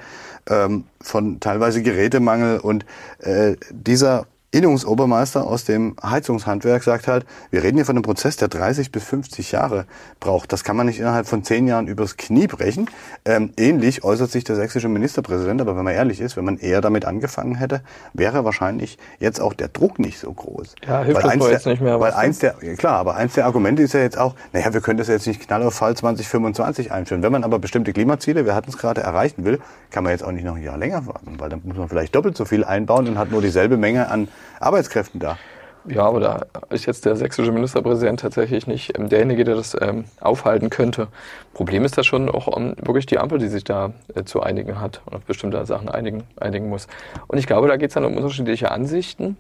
[0.49, 2.85] ähm, von teilweise Gerätemangel und
[3.21, 8.49] äh, dieser Innungsobermeister aus dem Heizungshandwerk sagt halt, wir reden hier von einem Prozess, der
[8.49, 9.87] 30 bis 50 Jahre
[10.21, 10.53] braucht.
[10.53, 12.91] Das kann man nicht innerhalb von zehn Jahren übers Knie brechen.
[13.25, 16.83] Ähm, ähnlich äußert sich der sächsische Ministerpräsident, aber wenn man ehrlich ist, wenn man eher
[16.83, 17.81] damit angefangen hätte,
[18.13, 20.75] wäre wahrscheinlich jetzt auch der Druck nicht so groß.
[20.87, 21.99] Ja, hilft weil das jetzt nicht mehr.
[21.99, 24.83] Weil eins der, ja klar, aber eins der Argumente ist ja jetzt auch, naja, wir
[24.83, 27.23] können das jetzt nicht knall auf Fall 2025 einführen.
[27.23, 30.33] Wenn man aber bestimmte Klimaziele, wir hatten es gerade, erreichen will, kann man jetzt auch
[30.33, 33.09] nicht noch ein Jahr länger warten, weil dann muss man vielleicht doppelt so viel einbauen
[33.09, 34.29] und hat nur dieselbe Menge an
[34.61, 35.39] Arbeitskräften da.
[35.85, 40.05] Ja, aber da ist jetzt der sächsische Ministerpräsident tatsächlich nicht ähm, derjenige, der das ähm,
[40.21, 41.09] aufhalten könnte.
[41.55, 44.43] Problem ist da schon auch um, ähm, wirklich die Ampel, die sich da äh, zu
[44.43, 46.87] einigen hat und auf bestimmte Sachen einigen, einigen muss.
[47.27, 49.37] Und ich glaube, da geht es dann um unterschiedliche Ansichten,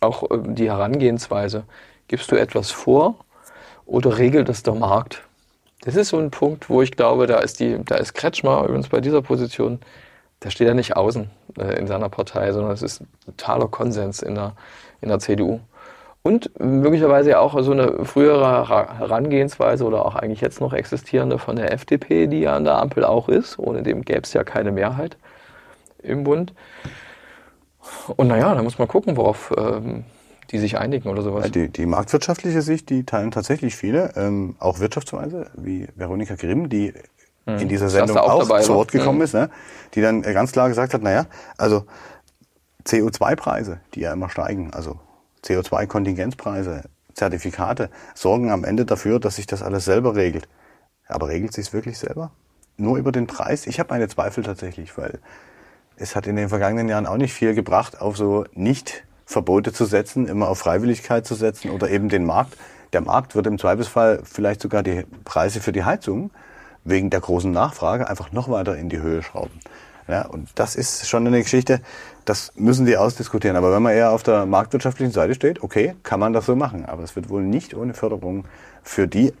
[0.00, 1.64] auch äh, die Herangehensweise.
[2.08, 3.16] Gibst du etwas vor
[3.84, 5.22] oder regelt es der Markt?
[5.82, 8.88] Das ist so ein Punkt, wo ich glaube, da ist die, da ist Kretschmer übrigens
[8.88, 9.80] bei dieser Position
[10.42, 14.34] der steht ja nicht außen äh, in seiner Partei, sondern es ist totaler Konsens in
[14.34, 14.54] der,
[15.00, 15.60] in der CDU.
[16.22, 21.72] Und möglicherweise auch so eine frühere Herangehensweise oder auch eigentlich jetzt noch existierende von der
[21.72, 23.58] FDP, die ja an der Ampel auch ist.
[23.58, 25.16] Ohne dem gäbe es ja keine Mehrheit
[26.00, 26.54] im Bund.
[28.16, 30.04] Und naja, da muss man gucken, worauf ähm,
[30.52, 31.50] die sich einigen oder sowas.
[31.50, 36.92] Die, die marktwirtschaftliche Sicht, die teilen tatsächlich viele, ähm, auch wirtschaftsweise, wie Veronika Grimm, die
[37.46, 37.68] in hm.
[37.68, 39.24] dieser Sendung auch, auch zu Wort gekommen mhm.
[39.24, 39.50] ist, ne?
[39.94, 41.26] die dann ganz klar gesagt hat, naja,
[41.58, 41.84] also
[42.86, 44.98] CO2-Preise, die ja immer steigen, also
[45.44, 46.82] CO2-Kontingenzpreise,
[47.14, 50.48] Zertifikate, sorgen am Ende dafür, dass sich das alles selber regelt.
[51.08, 52.30] Aber regelt sich es wirklich selber?
[52.76, 53.66] Nur über den Preis?
[53.66, 55.18] Ich habe meine Zweifel tatsächlich, weil
[55.96, 59.84] es hat in den vergangenen Jahren auch nicht viel gebracht, auf so nicht Verbote zu
[59.84, 62.56] setzen, immer auf Freiwilligkeit zu setzen oder eben den Markt.
[62.92, 66.30] Der Markt wird im Zweifelsfall vielleicht sogar die Preise für die Heizung
[66.84, 69.60] wegen der großen Nachfrage einfach noch weiter in die Höhe schrauben.
[70.08, 71.80] Ja, und das ist schon eine Geschichte,
[72.24, 73.56] das müssen die ausdiskutieren.
[73.56, 76.84] Aber wenn man eher auf der marktwirtschaftlichen Seite steht, okay, kann man das so machen.
[76.84, 78.44] Aber es wird wohl nicht ohne Förderung
[78.82, 79.32] für die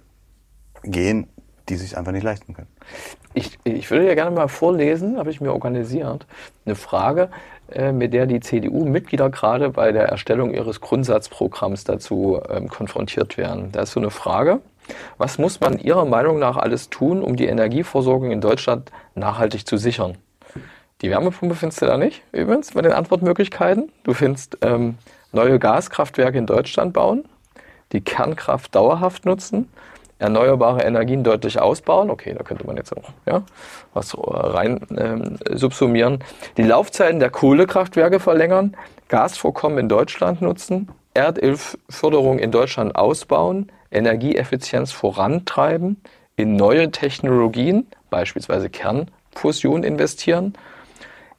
[0.84, 1.26] gehen,
[1.68, 2.68] die sich einfach nicht leisten können.
[3.34, 6.26] Ich, ich würde ja gerne mal vorlesen, habe ich mir organisiert,
[6.64, 7.30] eine Frage,
[7.70, 13.72] äh, mit der die CDU-Mitglieder gerade bei der Erstellung ihres Grundsatzprogramms dazu ähm, konfrontiert werden.
[13.72, 14.60] Da ist so eine Frage,
[15.18, 19.76] was muss man Ihrer Meinung nach alles tun, um die Energieversorgung in Deutschland nachhaltig zu
[19.76, 20.18] sichern?
[21.00, 23.90] Die Wärmepumpe findest du da nicht, übrigens, bei den Antwortmöglichkeiten.
[24.04, 24.96] Du findest ähm,
[25.32, 27.24] neue Gaskraftwerke in Deutschland bauen,
[27.90, 29.68] die Kernkraft dauerhaft nutzen,
[30.20, 32.08] erneuerbare Energien deutlich ausbauen.
[32.08, 33.42] Okay, da könnte man jetzt auch ja,
[33.92, 36.20] was rein ähm, subsumieren.
[36.56, 38.76] Die Laufzeiten der Kohlekraftwerke verlängern,
[39.08, 46.02] Gasvorkommen in Deutschland nutzen, Erdölförderung in Deutschland ausbauen, Energieeffizienz vorantreiben,
[46.36, 50.54] in neue Technologien, beispielsweise Kernfusion investieren,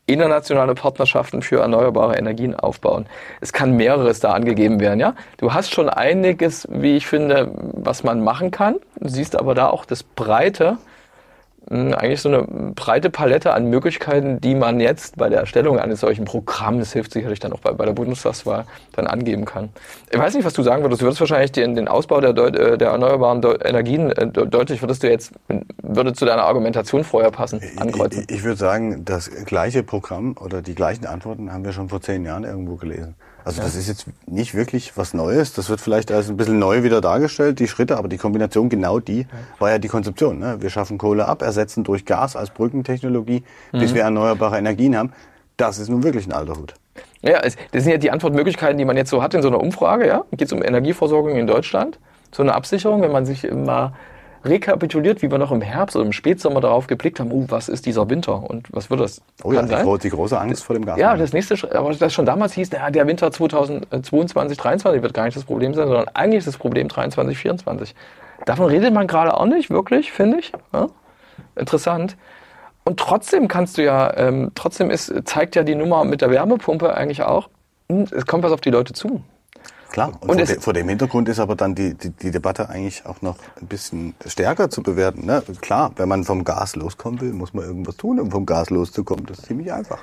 [0.05, 3.05] internationale Partnerschaften für erneuerbare Energien aufbauen.
[3.41, 5.15] Es kann mehreres da angegeben werden, ja.
[5.37, 8.75] Du hast schon einiges, wie ich finde, was man machen kann.
[8.99, 10.77] Siehst aber da auch das breite
[11.69, 12.43] eigentlich so eine
[12.75, 17.39] breite Palette an Möglichkeiten, die man jetzt bei der Erstellung eines solchen Programms, hilft sicherlich
[17.39, 19.69] dann auch bei, bei der Bundestagswahl, dann angeben kann.
[20.11, 21.01] Ich weiß nicht, was du sagen würdest.
[21.01, 24.81] Du würdest wahrscheinlich den, den Ausbau der, Deut äh, der erneuerbaren Deu Energien äh, deutlich,
[24.81, 25.31] würdest du jetzt,
[25.81, 28.25] würde zu deiner Argumentation vorher passen, ankreuzen.
[28.27, 32.01] Ich, ich würde sagen, das gleiche Programm oder die gleichen Antworten haben wir schon vor
[32.01, 33.15] zehn Jahren irgendwo gelesen.
[33.45, 35.53] Also das ist jetzt nicht wirklich was Neues.
[35.53, 38.99] Das wird vielleicht als ein bisschen neu wieder dargestellt, die Schritte, aber die Kombination genau
[38.99, 39.27] die
[39.59, 40.39] war ja die Konzeption.
[40.39, 40.57] Ne?
[40.61, 45.13] Wir schaffen Kohle ab, ersetzen durch Gas als Brückentechnologie, bis wir erneuerbare Energien haben.
[45.57, 46.73] Das ist nun wirklich ein alter Hut.
[47.21, 50.07] Ja, das sind ja die Antwortmöglichkeiten, die man jetzt so hat in so einer Umfrage.
[50.07, 51.99] Ja, geht es um Energieversorgung in Deutschland,
[52.31, 53.93] so eine Absicherung, wenn man sich mal
[54.45, 57.85] rekapituliert, wie wir noch im Herbst oder im Spätsommer darauf geblickt haben, uh, was ist
[57.85, 59.21] dieser Winter und was wird das?
[59.43, 60.97] Oh ja, die, die große Angst vor dem Gas.
[60.97, 65.25] Ja, das nächste, aber das schon damals hieß, naja, der Winter 2022, 2023 wird gar
[65.25, 67.95] nicht das Problem sein, sondern eigentlich ist das Problem 23, 24.
[68.45, 70.51] Davon redet man gerade auch nicht, wirklich, finde ich.
[70.73, 70.87] Ja?
[71.55, 72.17] Interessant.
[72.83, 76.93] Und trotzdem kannst du ja, ähm, trotzdem ist, zeigt ja die Nummer mit der Wärmepumpe
[76.95, 77.49] eigentlich auch,
[77.89, 79.21] hm, es kommt was auf die Leute zu.
[79.93, 80.11] Klar.
[80.21, 83.05] Und, Und vor, de, vor dem Hintergrund ist aber dann die, die, die Debatte eigentlich
[83.05, 85.27] auch noch ein bisschen stärker zu bewerten.
[85.27, 85.43] Ne?
[85.61, 89.27] Klar, wenn man vom Gas loskommen will, muss man irgendwas tun, um vom Gas loszukommen.
[89.27, 89.99] Das ist ziemlich einfach.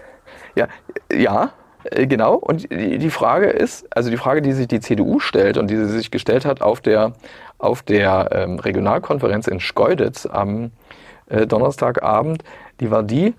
[0.54, 0.68] Ja,
[1.12, 1.50] ja,
[1.82, 2.36] äh, genau.
[2.36, 5.76] Und die, die Frage ist, also die Frage, die sich die CDU stellt und die
[5.76, 7.14] sie sich gestellt hat auf der,
[7.58, 10.70] auf der ähm, Regionalkonferenz in Schkeuditz am
[11.28, 12.44] äh, Donnerstagabend,
[12.78, 13.34] die war die,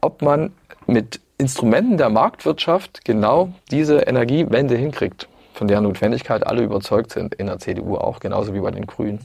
[0.00, 0.52] ob man
[0.86, 7.46] mit Instrumenten der Marktwirtschaft genau diese Energiewende hinkriegt, von der Notwendigkeit alle überzeugt sind, in
[7.46, 9.20] der CDU auch, genauso wie bei den Grünen.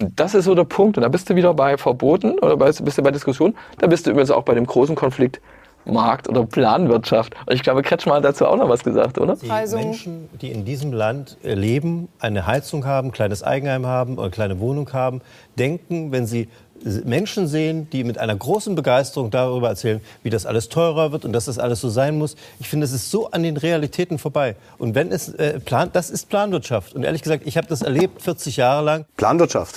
[0.00, 0.98] Und das ist so der Punkt.
[0.98, 3.56] Und da bist du wieder bei Verboten oder bei, bist du bei Diskussion.
[3.78, 5.40] Da bist du übrigens auch bei dem großen Konflikt
[5.86, 7.34] Markt- oder Planwirtschaft.
[7.46, 9.36] Und ich glaube, Kretschmann hat dazu auch noch was gesagt, oder?
[9.36, 9.84] Die Preisung.
[9.84, 14.24] Menschen, die in diesem Land äh, leben, eine Heizung haben, ein kleines Eigenheim haben oder
[14.24, 15.22] eine kleine Wohnung haben,
[15.58, 16.48] denken, wenn sie
[17.04, 21.32] Menschen sehen, die mit einer großen Begeisterung darüber erzählen, wie das alles teurer wird und
[21.32, 22.36] dass das alles so sein muss.
[22.60, 24.56] Ich finde, es ist so an den Realitäten vorbei.
[24.78, 26.94] Und wenn es äh, Plan, das ist Planwirtschaft.
[26.94, 29.04] Und ehrlich gesagt, ich habe das erlebt 40 Jahre lang.
[29.16, 29.74] Planwirtschaft.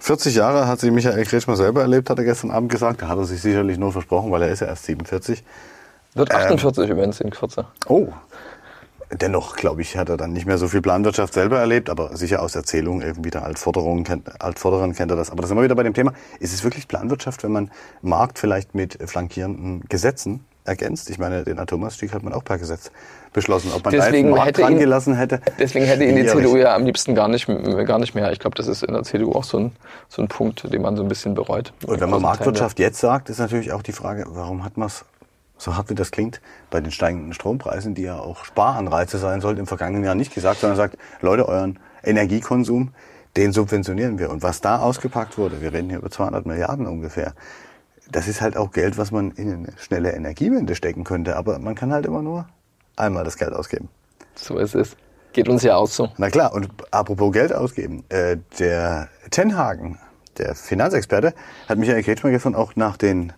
[0.00, 3.00] 40 Jahre hat sie Michael Kretschmer selber erlebt, hat er gestern Abend gesagt.
[3.00, 5.42] Da hat er sich sicherlich nur versprochen, weil er ist ja erst 47.
[6.14, 7.66] Wird 48 übrigens in Kürze.
[7.88, 8.08] Oh.
[9.12, 12.42] Dennoch, glaube ich, hat er dann nicht mehr so viel Planwirtschaft selber erlebt, aber sicher
[12.42, 15.30] aus Erzählungen irgendwie der Altforderungen kennt, Altforderern kennt er das.
[15.30, 16.12] Aber da sind wir wieder bei dem Thema.
[16.40, 17.70] Ist es wirklich Planwirtschaft, wenn man
[18.02, 21.10] Markt vielleicht mit flankierenden Gesetzen ergänzt?
[21.10, 22.90] Ich meine, den Atomausstieg hat man auch per Gesetz
[23.32, 23.70] beschlossen.
[23.74, 25.40] Ob man da Deswegen Markt hätte ihn- dran gelassen hätte.
[25.58, 27.46] Deswegen hätte ihn die CDU ja am liebsten gar nicht,
[27.86, 28.32] gar nicht mehr.
[28.32, 29.72] Ich glaube, das ist in der CDU auch so ein,
[30.08, 31.72] so ein Punkt, den man so ein bisschen bereut.
[31.86, 34.86] Und wenn man Teil Marktwirtschaft jetzt sagt, ist natürlich auch die Frage, warum hat man
[34.86, 35.04] es,
[35.56, 36.40] so hart wie das klingt,
[36.70, 40.60] bei den steigenden Strompreisen, die ja auch Sparanreize sein sollten, im vergangenen Jahr nicht gesagt,
[40.60, 42.92] sondern sagt, Leute, euren Energiekonsum,
[43.36, 44.30] den subventionieren wir.
[44.30, 47.34] Und was da ausgepackt wurde, wir reden hier über 200 Milliarden ungefähr,
[48.10, 51.36] das ist halt auch Geld, was man in eine schnelle Energiewende stecken könnte.
[51.36, 52.46] Aber man kann halt immer nur
[52.96, 53.88] einmal das Geld ausgeben.
[54.34, 54.96] So ist es.
[55.32, 56.10] Geht uns ja auch so.
[56.16, 59.98] Na klar, und apropos Geld ausgeben, äh, der Tenhagen,
[60.38, 61.34] der Finanzexperte,
[61.68, 63.32] hat Michael Kretschmer gestern auch nach den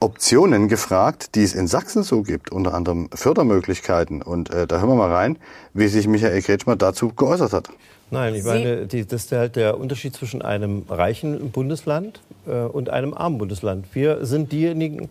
[0.00, 4.22] Optionen gefragt, die es in Sachsen so gibt, unter anderem Fördermöglichkeiten.
[4.22, 5.36] Und äh, da hören wir mal rein,
[5.74, 7.68] wie sich Michael Kretschmer dazu geäußert hat.
[8.10, 12.88] Nein, ich meine, die, das ist halt der Unterschied zwischen einem reichen Bundesland äh, und
[12.88, 13.86] einem armen Bundesland.
[13.92, 15.10] Wir sind diejenigen,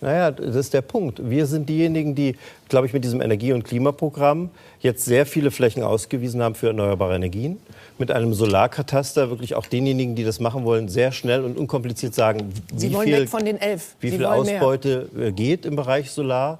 [0.00, 1.20] naja, das ist der Punkt.
[1.28, 2.34] Wir sind diejenigen, die,
[2.68, 7.14] glaube ich, mit diesem Energie- und Klimaprogramm jetzt sehr viele Flächen ausgewiesen haben für erneuerbare
[7.14, 7.58] Energien.
[7.98, 12.52] Mit einem Solarkataster wirklich auch denjenigen, die das machen wollen, sehr schnell und unkompliziert sagen,
[12.72, 13.96] wie viel, weg von den elf.
[14.00, 14.56] wie Sie viel wollen mehr.
[14.56, 16.58] Ausbeute äh, geht im Bereich Solar.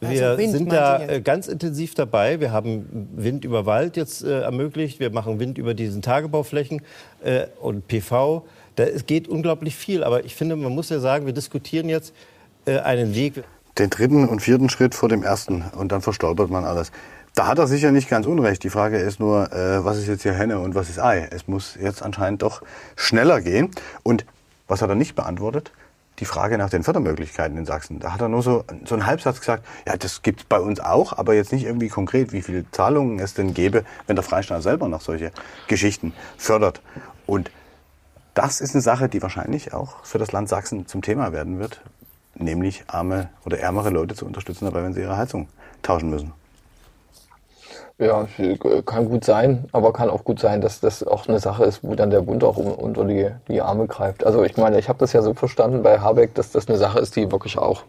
[0.00, 2.40] Wir Also Wind, sind da äh, ganz intensiv dabei.
[2.40, 5.00] Wir haben Wind über Wald jetzt äh, ermöglicht.
[5.00, 6.82] Wir machen Wind über diesen Tagebauflächen
[7.22, 8.44] äh, und PV.
[8.76, 10.04] Da es geht unglaublich viel.
[10.04, 12.12] Aber ich finde, man muss ja sagen, wir diskutieren jetzt
[12.66, 13.44] äh, einen Weg.
[13.78, 16.92] Den dritten und vierten Schritt vor dem ersten und dann verstolpert man alles.
[17.34, 18.62] Da hat er sicher nicht ganz unrecht.
[18.62, 21.26] Die Frage ist nur, äh, was ist jetzt hier Henne und was ist Ei?
[21.32, 22.62] Es muss jetzt anscheinend doch
[22.94, 23.72] schneller gehen.
[24.04, 24.24] Und
[24.68, 25.72] was hat er nicht beantwortet?
[26.20, 27.98] Die Frage nach den Fördermöglichkeiten in Sachsen.
[27.98, 31.18] Da hat er nur so, so einen Halbsatz gesagt, ja, das gibt's bei uns auch,
[31.18, 34.86] aber jetzt nicht irgendwie konkret, wie viele Zahlungen es denn gäbe, wenn der Freistaat selber
[34.86, 35.32] noch solche
[35.66, 36.82] Geschichten fördert.
[37.26, 37.50] Und
[38.34, 41.80] das ist eine Sache, die wahrscheinlich auch für das Land Sachsen zum Thema werden wird,
[42.36, 45.48] nämlich arme oder ärmere Leute zu unterstützen dabei, wenn sie ihre Heizung
[45.82, 46.32] tauschen müssen.
[47.98, 48.26] Ja,
[48.86, 51.94] kann gut sein, aber kann auch gut sein, dass das auch eine Sache ist, wo
[51.94, 54.26] dann der Bund auch unter die, die Arme greift.
[54.26, 56.98] Also ich meine, ich habe das ja so verstanden bei Habeck, dass das eine Sache
[56.98, 57.84] ist, die wirklich auch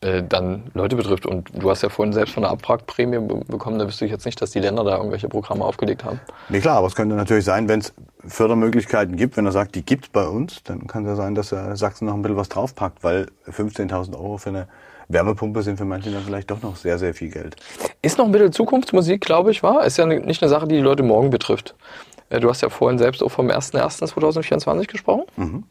[0.00, 1.26] äh, dann Leute betrifft.
[1.26, 4.24] Und du hast ja vorhin selbst von der Abwrackprämie be bekommen, da wüsste ich jetzt
[4.24, 6.20] nicht, dass die Länder da irgendwelche Programme aufgelegt haben.
[6.48, 7.92] Nee, klar, aber es könnte natürlich sein, wenn es
[8.24, 11.50] Fördermöglichkeiten gibt, wenn er sagt, die gibt bei uns, dann kann es ja sein, dass
[11.50, 14.68] er Sachsen noch ein bisschen was draufpackt, weil 15.000 Euro für eine
[15.08, 17.56] Wärmepumpe sind für manche dann vielleicht doch noch sehr, sehr viel Geld.
[18.02, 19.84] Ist noch ein bisschen Zukunftsmusik, glaube ich, war.
[19.84, 21.74] Ist ja nicht eine Sache, die die Leute morgen betrifft.
[22.30, 25.24] Äh, du hast ja vorhin selbst auch vom 01.01.2024 gesprochen.
[25.36, 25.64] Mhm.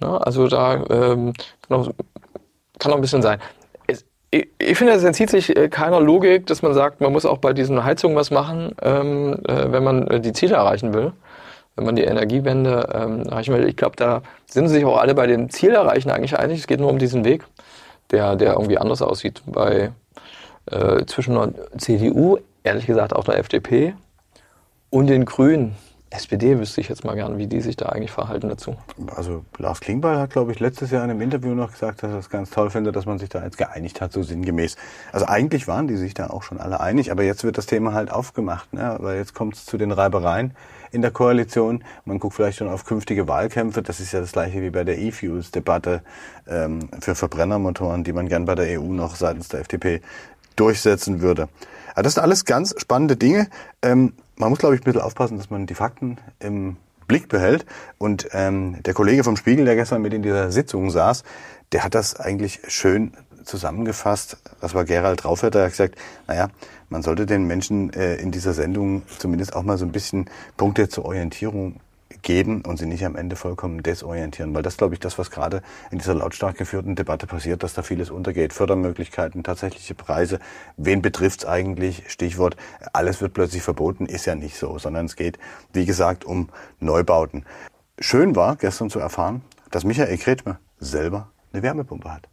[0.00, 1.32] Na, also da ähm,
[1.68, 1.90] kann, auch,
[2.78, 3.40] kann noch ein bisschen sein.
[4.30, 7.38] Ich, ich finde, es entzieht sich äh, keiner Logik, dass man sagt, man muss auch
[7.38, 11.12] bei diesen Heizungen was machen, ähm, äh, wenn man die Ziele erreichen will
[11.78, 13.68] wenn man die Energiewende ähm, erreichen will.
[13.68, 16.58] Ich glaube, da sind sich auch alle bei dem Ziel erreichen eigentlich einig.
[16.58, 17.44] Es geht nur um diesen Weg
[18.10, 19.42] der, der irgendwie anders aussieht.
[19.46, 19.92] Bei
[20.66, 23.94] äh, zwischen der CDU, ehrlich gesagt auch der FDP
[24.90, 25.76] und den Grünen.
[26.10, 28.76] SPD wüsste ich jetzt mal gern, wie die sich da eigentlich verhalten dazu.
[29.14, 32.18] Also Lars Klingbeil hat, glaube ich, letztes Jahr in einem Interview noch gesagt, dass er
[32.18, 34.76] es ganz toll findet, dass man sich da jetzt geeinigt hat, so sinngemäß.
[35.12, 37.92] Also eigentlich waren die sich da auch schon alle einig, aber jetzt wird das Thema
[37.92, 38.96] halt aufgemacht, ne?
[39.00, 40.54] weil jetzt kommt es zu den Reibereien
[40.92, 41.84] in der Koalition.
[42.04, 43.82] Man guckt vielleicht schon auf künftige Wahlkämpfe.
[43.82, 46.02] Das ist ja das gleiche wie bei der E-Fuels-Debatte
[46.46, 50.00] ähm, für Verbrennermotoren, die man gern bei der EU noch seitens der FDP
[50.56, 51.48] durchsetzen würde.
[51.94, 53.48] Aber das sind alles ganz spannende Dinge.
[53.82, 56.76] Ähm, man muss, glaube ich, ein bisschen aufpassen, dass man die Fakten im
[57.08, 57.66] Blick behält.
[57.98, 61.24] Und ähm, der Kollege vom Spiegel, der gestern mit in dieser Sitzung saß,
[61.72, 63.12] der hat das eigentlich schön
[63.48, 64.36] zusammengefasst.
[64.60, 66.48] Das war Gerald Raufert, der hat gesagt, naja,
[66.88, 70.88] man sollte den Menschen äh, in dieser Sendung zumindest auch mal so ein bisschen Punkte
[70.88, 71.80] zur Orientierung
[72.22, 74.54] geben und sie nicht am Ende vollkommen desorientieren.
[74.54, 77.82] Weil das, glaube ich, das, was gerade in dieser lautstark geführten Debatte passiert, dass da
[77.82, 78.52] vieles untergeht.
[78.52, 80.38] Fördermöglichkeiten, tatsächliche Preise,
[80.76, 82.04] wen betrifft's eigentlich?
[82.08, 82.56] Stichwort,
[82.92, 85.38] alles wird plötzlich verboten, ist ja nicht so, sondern es geht,
[85.72, 86.48] wie gesagt, um
[86.80, 87.44] Neubauten.
[87.98, 92.28] Schön war gestern zu erfahren, dass Michael Kretschmer selber eine Wärmepumpe hat.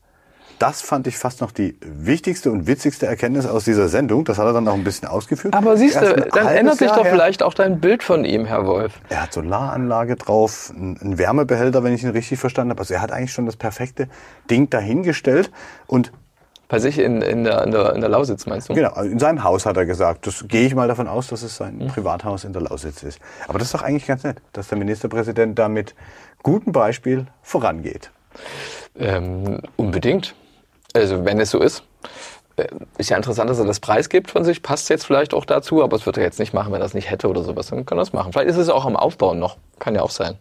[0.59, 4.23] Das fand ich fast noch die wichtigste und witzigste Erkenntnis aus dieser Sendung.
[4.25, 5.53] Das hat er dann noch ein bisschen ausgeführt.
[5.53, 7.11] Aber siehst du, dann ändert sich Jahr doch her.
[7.11, 8.93] vielleicht auch dein Bild von ihm, Herr Wolf.
[9.09, 12.79] Er hat Solaranlage drauf, einen Wärmebehälter, wenn ich ihn richtig verstanden habe.
[12.79, 14.07] Also er hat eigentlich schon das perfekte
[14.49, 15.51] Ding dahingestellt
[15.87, 16.11] und
[16.67, 18.73] bei sich in, in, der, in, der, in der Lausitz, meinst du?
[18.73, 20.25] Genau, in seinem Haus hat er gesagt.
[20.25, 21.77] Das gehe ich mal davon aus, dass es sein.
[21.93, 23.19] Privathaus in der Lausitz ist.
[23.47, 25.93] Aber das ist doch eigentlich ganz nett, dass der Ministerpräsident da mit
[26.41, 28.09] gutem Beispiel vorangeht.
[28.97, 30.33] Ähm, unbedingt.
[30.95, 31.84] Also wenn es so ist.
[32.55, 35.45] Äh, ist ja interessant, dass er das Preis gibt von sich, passt jetzt vielleicht auch
[35.45, 37.67] dazu, aber es wird er jetzt nicht machen, wenn er es nicht hätte oder sowas.
[37.67, 38.31] Dann kann er es machen.
[38.31, 39.58] Vielleicht ist es auch am Aufbauen noch.
[39.79, 40.38] Kann ja auch sein.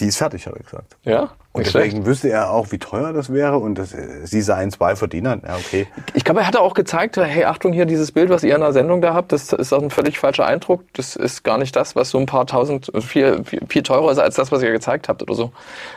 [0.00, 0.96] Die ist fertig, hat er gesagt.
[1.04, 1.30] Ja.
[1.52, 2.06] Und deswegen schlecht.
[2.06, 5.42] wüsste er auch, wie teuer das wäre und das, sie seien zwei Verdienern.
[5.44, 5.88] Ja, okay.
[6.14, 8.72] Ich glaube, er hat auch gezeigt, hey, Achtung, hier dieses Bild, was ihr in der
[8.72, 10.84] Sendung da habt, das ist auch ein völlig falscher Eindruck.
[10.92, 14.18] Das ist gar nicht das, was so ein paar tausend, viel, viel, viel teurer ist
[14.18, 15.50] als das, was ihr gezeigt habt oder so.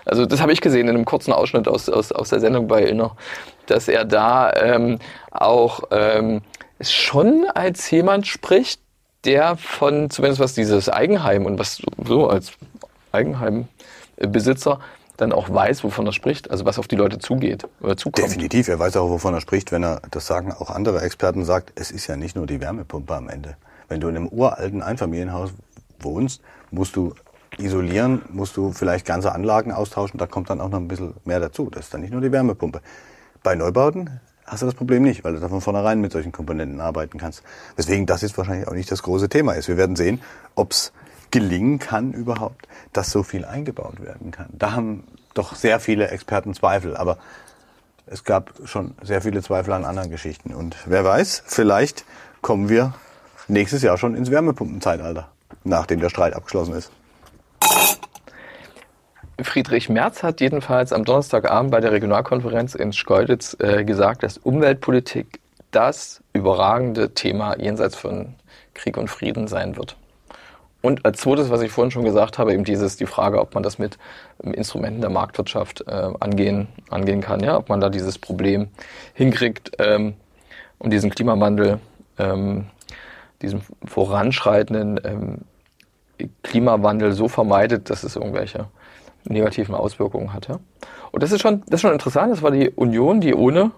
[0.05, 2.83] Also das habe ich gesehen in einem kurzen Ausschnitt aus, aus, aus der Sendung bei
[2.83, 3.15] Inner,
[3.67, 4.97] dass er da ähm,
[5.29, 6.41] auch ähm,
[6.79, 8.81] schon als jemand spricht,
[9.25, 12.53] der von, zumindest was dieses Eigenheim und was so als
[14.21, 14.79] Eigenheimbesitzer
[15.17, 18.27] dann auch weiß, wovon er spricht, also was auf die Leute zugeht oder zukommt.
[18.27, 21.73] Definitiv, er weiß auch, wovon er spricht, wenn er, das sagen auch andere Experten, sagt,
[21.75, 23.55] es ist ja nicht nur die Wärmepumpe am Ende.
[23.87, 25.51] Wenn du in einem uralten Einfamilienhaus
[25.99, 27.13] wohnst, musst du
[27.57, 31.39] isolieren, musst du vielleicht ganze Anlagen austauschen, da kommt dann auch noch ein bisschen mehr
[31.39, 31.69] dazu.
[31.69, 32.81] Das ist dann nicht nur die Wärmepumpe.
[33.43, 36.79] Bei Neubauten hast du das Problem nicht, weil du da von vornherein mit solchen Komponenten
[36.79, 37.43] arbeiten kannst.
[37.77, 39.67] Deswegen das ist wahrscheinlich auch nicht das große Thema ist.
[39.67, 40.21] Wir werden sehen,
[40.55, 40.93] ob es
[41.31, 44.49] gelingen kann überhaupt, dass so viel eingebaut werden kann.
[44.51, 47.17] Da haben doch sehr viele Experten Zweifel, aber
[48.05, 50.53] es gab schon sehr viele Zweifel an anderen Geschichten.
[50.53, 52.05] Und wer weiß, vielleicht
[52.41, 52.93] kommen wir
[53.47, 55.29] nächstes Jahr schon ins Wärmepumpenzeitalter,
[55.63, 56.91] nachdem der Streit abgeschlossen ist.
[59.41, 65.39] Friedrich Merz hat jedenfalls am Donnerstagabend bei der Regionalkonferenz in Schkeuditz äh, gesagt, dass Umweltpolitik
[65.71, 68.35] das überragende Thema jenseits von
[68.73, 69.95] Krieg und Frieden sein wird.
[70.81, 73.63] Und als zweites, was ich vorhin schon gesagt habe, eben dieses, die Frage, ob man
[73.63, 73.97] das mit
[74.43, 78.69] ähm, Instrumenten der Marktwirtschaft äh, angehen, angehen kann, ja, ob man da dieses Problem
[79.13, 80.15] hinkriegt, ähm,
[80.79, 81.79] um diesen Klimawandel,
[82.17, 82.65] ähm,
[83.41, 85.37] diesen voranschreitenden ähm,
[86.43, 88.67] Klimawandel so vermeidet, dass es irgendwelche
[89.23, 90.47] negativen Auswirkungen hat.
[90.47, 90.59] Ja?
[91.11, 92.31] Und das ist schon, das ist schon interessant.
[92.31, 93.71] Das war die Union, die ohne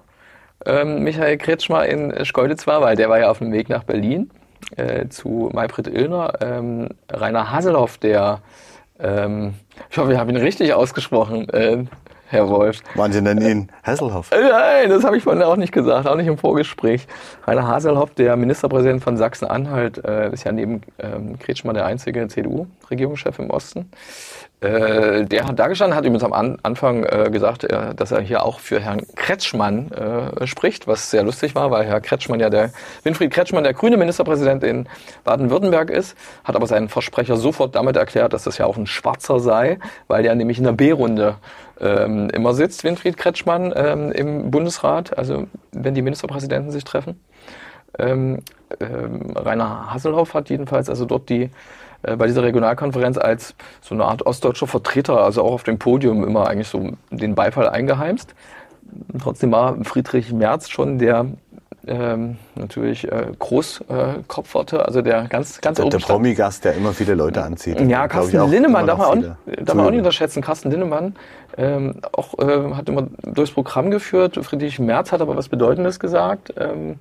[0.66, 4.30] ähm, Michael Kretschmer in Schkeuditz war, weil der war ja auf dem Weg nach Berlin
[4.76, 8.42] äh, zu Maybrit Illner, ähm, Rainer Haselhoff, der,
[9.00, 9.54] ähm,
[9.90, 11.86] ich hoffe, ich habe ihn richtig ausgesprochen, äh,
[12.34, 12.80] Herr Wolf.
[12.96, 14.32] Manche nennen ihn Hasselhoff.
[14.32, 17.06] Äh, nein, das habe ich vorhin auch nicht gesagt, auch nicht im Vorgespräch.
[17.46, 22.66] Rainer Haselhoff, der Ministerpräsident von Sachsen-Anhalt, äh, ist ja neben ähm, Kretschmann der einzige CDU,
[22.90, 23.92] Regierungschef im Osten.
[24.64, 28.22] Äh, der hat da gestanden, hat übrigens am An Anfang äh, gesagt, äh, dass er
[28.22, 32.50] hier auch für Herrn Kretschmann äh, spricht, was sehr lustig war, weil Herr Kretschmann ja
[32.50, 32.72] der,
[33.04, 34.88] Winfried Kretschmann, der grüne Ministerpräsident in
[35.26, 39.42] Baden-Württemberg ist, hat aber seinen Versprecher sofort damit erklärt, dass das ja auch ein Schwarzer
[39.42, 41.36] sei, weil der nämlich in der B-Runde
[41.82, 47.20] ähm, immer sitzt, Winfried Kretschmann ähm, im Bundesrat, also wenn die Ministerpräsidenten sich treffen.
[48.00, 48.40] Ähm,
[48.80, 51.52] ähm, Rainer Hasselhoff hat jedenfalls also dort die
[52.04, 56.48] bei dieser Regionalkonferenz als so eine Art ostdeutscher Vertreter, also auch auf dem Podium immer
[56.48, 58.36] eigentlich so den Beifall eingeheimst.
[59.22, 61.28] Trotzdem war Friedrich Merz schon der
[61.86, 67.14] ähm, natürlich äh, Großkopf äh, also der ganz ganz der, der Promi-Gast, der immer viele
[67.14, 67.80] Leute anzieht.
[67.82, 70.42] Ja, Carsten Linnemann darf man, auch, darf man auch nicht unterschätzen.
[70.42, 71.16] Carsten Linnemann
[71.58, 74.40] ähm, auch äh, hat immer durchs Programm geführt.
[74.44, 77.00] Friedrich Merz hat aber was Bedeutendes gesagt, ähm,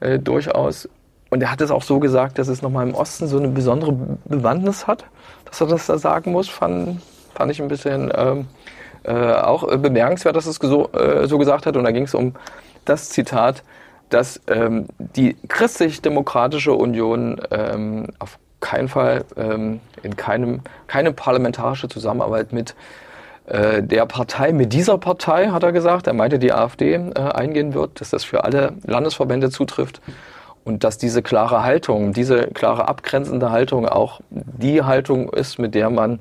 [0.00, 0.88] äh, durchaus
[1.34, 3.90] und er hat es auch so gesagt, dass es nochmal im Osten so eine besondere
[4.24, 5.04] Bewandtnis hat,
[5.46, 7.02] dass er das da sagen muss, fand,
[7.34, 8.46] fand ich ein bisschen ähm,
[9.02, 11.76] äh, auch bemerkenswert, dass er es so, äh, so gesagt hat.
[11.76, 12.34] Und da ging es um
[12.84, 13.64] das Zitat,
[14.10, 22.52] dass ähm, die christlich-demokratische Union ähm, auf keinen Fall ähm, in keinem, keine parlamentarische Zusammenarbeit
[22.52, 22.76] mit
[23.46, 27.74] äh, der Partei, mit dieser Partei, hat er gesagt, er meinte die AfD, äh, eingehen
[27.74, 30.00] wird, dass das für alle Landesverbände zutrifft
[30.64, 35.90] und dass diese klare Haltung, diese klare abgrenzende Haltung auch die Haltung ist, mit der
[35.90, 36.20] man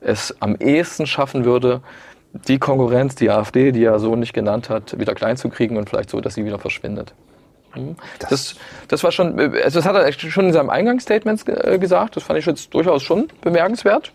[0.00, 1.80] es am ehesten schaffen würde,
[2.32, 5.88] die Konkurrenz, die AfD, die er so nicht genannt hat, wieder klein zu kriegen und
[5.88, 7.14] vielleicht so, dass sie wieder verschwindet.
[7.72, 7.96] Hm?
[8.18, 8.56] Das, das,
[8.88, 12.38] das war schon, also das hat er schon in seinem Eingangsstatement äh, gesagt, das fand
[12.38, 14.12] ich jetzt durchaus schon bemerkenswert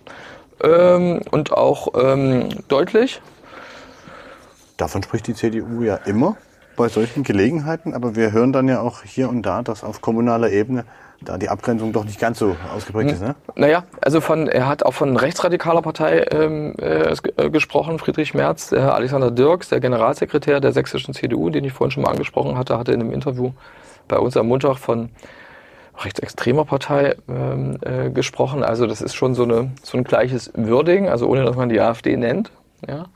[0.61, 3.21] ähm, und auch ähm, deutlich.
[4.75, 6.37] Davon spricht die CDU ja immer
[6.79, 10.49] bei solchen Gelegenheiten, aber wir hören dann ja auch hier und da, dass auf kommunaler
[10.49, 10.85] Ebene
[11.19, 13.21] da die Abgrenzung doch nicht ganz so ausgeprägt ist.
[13.21, 13.35] Ne?
[13.55, 18.69] Naja, also von, er hat auch von rechtsradikaler Partei ähm, äh, äh, gesprochen, Friedrich Merz,
[18.69, 22.77] der Alexander Dirks, der Generalsekretär der sächsischen CDU, den ich vorhin schon mal angesprochen hatte,
[22.77, 23.51] hatte in einem Interview
[24.07, 25.09] bei uns am Montag von
[25.97, 28.63] rechtsextremer Partei ähm, äh, gesprochen.
[28.63, 31.81] Also das ist schon so, eine, so ein gleiches Würdigen, also ohne dass man die
[31.81, 32.51] AfD nennt.
[32.87, 33.07] Ja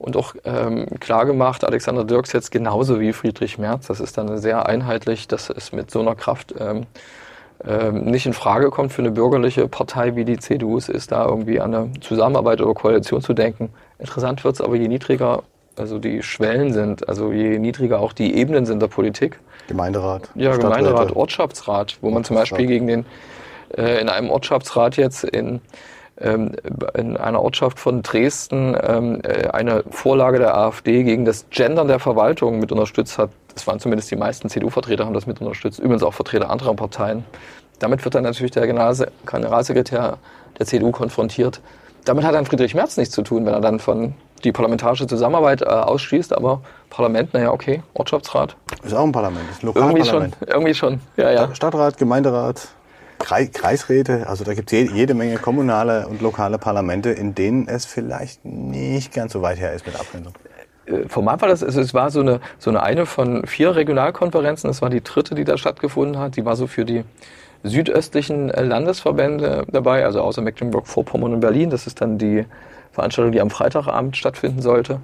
[0.00, 3.86] und auch ähm, klar gemacht, Alexander Dirks jetzt genauso wie Friedrich Merz.
[3.86, 6.86] Das ist dann sehr einheitlich, dass es mit so einer Kraft ähm,
[7.66, 11.26] ähm, nicht in Frage kommt für eine bürgerliche Partei wie die CDU es ist, da
[11.26, 13.68] irgendwie an eine Zusammenarbeit oder Koalition zu denken.
[13.98, 15.42] Interessant wird es aber, je niedriger
[15.76, 19.38] also die Schwellen sind, also je niedriger auch die Ebenen sind der Politik.
[19.68, 20.28] Gemeinderat.
[20.34, 23.06] Ja, Gemeinderat, Ortschaftsrat, wo man zum Beispiel gegen den
[23.76, 25.60] äh, in einem Ortschaftsrat jetzt in
[26.20, 31.98] in einer Ortschaft von Dresden ähm, äh, eine Vorlage der AfD gegen das Gendern der
[31.98, 33.30] Verwaltung mit unterstützt hat.
[33.54, 37.24] Das waren zumindest die meisten CDU-Vertreter, haben das mit unterstützt, übrigens auch Vertreter anderer Parteien.
[37.78, 40.18] Damit wird dann natürlich der Generalsekretär
[40.58, 41.60] der CDU konfrontiert.
[42.04, 45.62] Damit hat dann Friedrich Merz nichts zu tun, wenn er dann von die parlamentarische Zusammenarbeit
[45.62, 48.56] äh, ausschließt, aber Parlament, naja, okay, Ortschaftsrat.
[48.82, 50.06] Ist auch ein Parlament, ist ein Lokalparlament.
[50.06, 51.54] Irgendwie schon, irgendwie schon, ja, ja.
[51.54, 52.68] Stadtrat, Gemeinderat.
[53.20, 58.44] Kreisräte, also da gibt es jede Menge kommunale und lokale Parlamente, in denen es vielleicht
[58.44, 60.34] nicht ganz so weit her ist mit Abgrenzung.
[61.06, 64.90] Formal war das, es war so eine, so eine eine von vier Regionalkonferenzen, das war
[64.90, 67.04] die dritte, die da stattgefunden hat, die war so für die
[67.62, 72.46] südöstlichen äh, Landesverbände dabei, also außer Mecklenburg-Vorpommern und Berlin, das ist dann die
[72.92, 75.00] Veranstaltung, die am Freitagabend stattfinden sollte.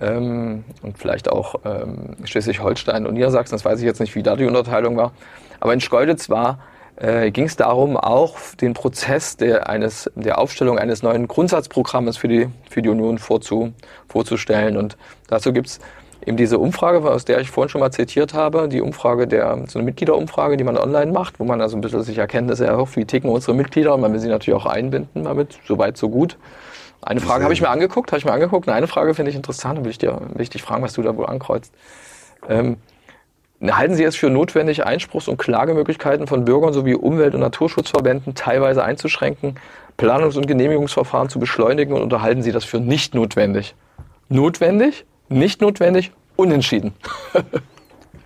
[0.00, 4.36] Ähm, und vielleicht auch ähm, Schleswig-Holstein und Niedersachsen, das weiß ich jetzt nicht, wie da
[4.36, 5.12] die Unterteilung war.
[5.58, 6.58] Aber in Schkeuditz war
[7.00, 12.28] äh, ging es darum, auch den Prozess der, eines, der Aufstellung eines neuen Grundsatzprogrammes für
[12.28, 13.72] die, für die Union vorzu,
[14.08, 14.76] vorzustellen.
[14.76, 14.96] Und
[15.28, 15.80] dazu gibt's
[16.24, 19.78] eben diese Umfrage, aus der ich vorhin schon mal zitiert habe, die Umfrage der, so
[19.78, 23.06] eine Mitgliederumfrage, die man online macht, wo man also ein bisschen sich Erkenntnisse erhofft, wie
[23.06, 26.36] ticken unsere Mitglieder und man will sie natürlich auch einbinden damit, so weit, so gut.
[27.00, 28.68] Eine Frage habe ich mir angeguckt, habe ich mir angeguckt.
[28.68, 31.00] eine Frage finde ich interessant, da will ich dir, will ich dich fragen, was du
[31.00, 31.72] da wohl ankreuzt.
[32.46, 32.76] Ähm,
[33.62, 38.82] Halten Sie es für notwendig, Einspruchs- und Klagemöglichkeiten von Bürgern sowie Umwelt- und Naturschutzverbänden teilweise
[38.82, 39.56] einzuschränken,
[39.98, 43.74] Planungs- und Genehmigungsverfahren zu beschleunigen und unterhalten Sie das für nicht notwendig?
[44.30, 46.92] Notwendig, nicht notwendig, unentschieden.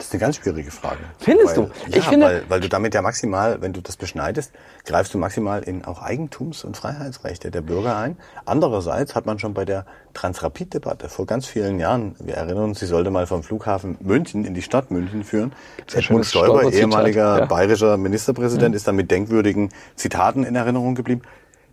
[0.04, 0.98] Das ist eine ganz schwierige Frage.
[1.18, 1.70] Findest weil, du?
[1.88, 4.52] Ja, ich finde, weil, weil du damit ja maximal, wenn du das beschneidest,
[4.84, 8.18] greifst du maximal in auch Eigentums- und Freiheitsrechte der Bürger ein.
[8.44, 12.86] Andererseits hat man schon bei der Transrapid-Debatte vor ganz vielen Jahren, wir erinnern uns, sie
[12.86, 15.54] sollte mal vom Flughafen München in die Stadt München führen.
[15.90, 17.44] Edmund Stoiber, ehemaliger ja.
[17.46, 18.76] bayerischer Ministerpräsident, mhm.
[18.76, 21.22] ist dann mit denkwürdigen Zitaten in Erinnerung geblieben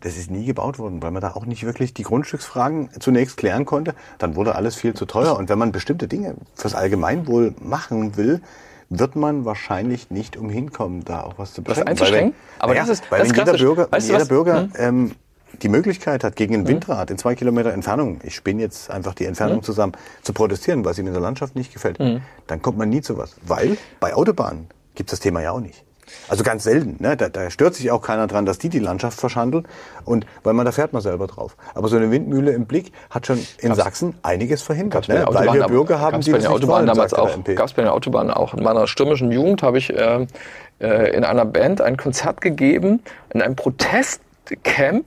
[0.02, 3.66] das ist nie gebaut worden, weil man da auch nicht wirklich die Grundstücksfragen zunächst klären
[3.66, 3.94] konnte.
[4.18, 5.38] Dann wurde alles viel zu teuer.
[5.38, 8.42] Und wenn man bestimmte Dinge fürs Allgemeinwohl machen will,
[8.90, 11.90] wird man wahrscheinlich nicht umhin kommen, da auch was zu Was beschränken.
[11.90, 12.34] einzuschränken?
[12.60, 13.62] Aber Aber ja, das ist- weil das wenn ist jeder klassisch.
[13.62, 14.26] Bürger, wenn Weißt du jeder?
[14.26, 14.72] Bürger Hm?
[14.78, 15.12] ähm,
[15.62, 19.26] die Möglichkeit hat, gegen ein Windrad in zwei Kilometer Entfernung, ich spinne jetzt einfach die
[19.26, 19.64] Entfernung Hm?
[19.64, 22.00] zusammen, zu protestieren, was ihm in der Landschaft nicht gefällt,
[22.48, 23.36] dann kommt man nie zu was.
[23.46, 25.84] Weil bei Autobahnen gibt es das Thema ja auch nicht.
[26.28, 26.96] Also ganz selten.
[27.00, 27.18] Ne?
[27.18, 29.68] Da, da stört sich auch keiner dran, dass die die Landschaft verschandeln.
[30.06, 31.56] Und weil man da fährt man selber drauf.
[31.76, 35.08] Aber so eine Windmühle im Blick hat schon in Sachsen einiges verhindert.
[35.08, 35.26] Gab's Ne?
[35.28, 37.44] Weil wir Bürger haben, gab's die das nicht Autobahnen wollen, damals auch.
[37.56, 38.54] Gab es bei den Autobahnen auch.
[38.54, 40.26] In meiner stürmischen Jugend habe ich äh,
[40.80, 43.02] äh, in einer Band ein Konzert gegeben,
[43.34, 45.06] in einem Protestcamp,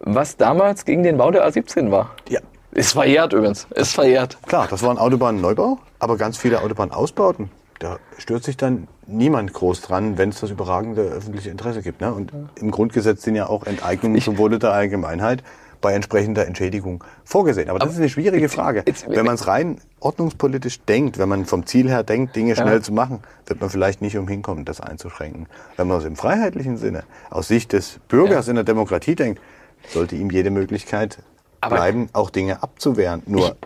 [0.00, 2.10] was damals gegen den Bau der A17 war.
[2.28, 2.40] Ja.
[2.72, 3.66] Ist verjährt übrigens.
[3.74, 4.38] Ist verjährt.
[4.46, 7.50] Klar, das war ein Autobahnneubau, aber ganz viele Autobahnausbauten.
[7.78, 12.00] Da stört sich dann niemand groß dran, wenn es das überragende öffentliche Interesse gibt.
[12.00, 12.12] Ne?
[12.12, 15.44] Und im Grundgesetz sind ja auch Enteignungen zum Wohle der Allgemeinheit
[15.80, 17.70] bei entsprechender Entschädigung vorgesehen.
[17.70, 18.84] Aber das ist eine schwierige Frage.
[19.06, 22.92] Wenn man es rein ordnungspolitisch denkt, wenn man vom Ziel her denkt, Dinge schnell zu
[22.92, 25.46] machen, wird man vielleicht nicht umhin kommen, das einzuschränken.
[25.76, 29.40] Wenn man es im freiheitlichen Sinne, aus Sicht des Bürgers in der Demokratie denkt,
[29.88, 31.18] sollte ihm jede Möglichkeit
[31.60, 33.22] Aber- bleiben, auch Dinge abzuwehren.
[33.26, 33.56] Nur,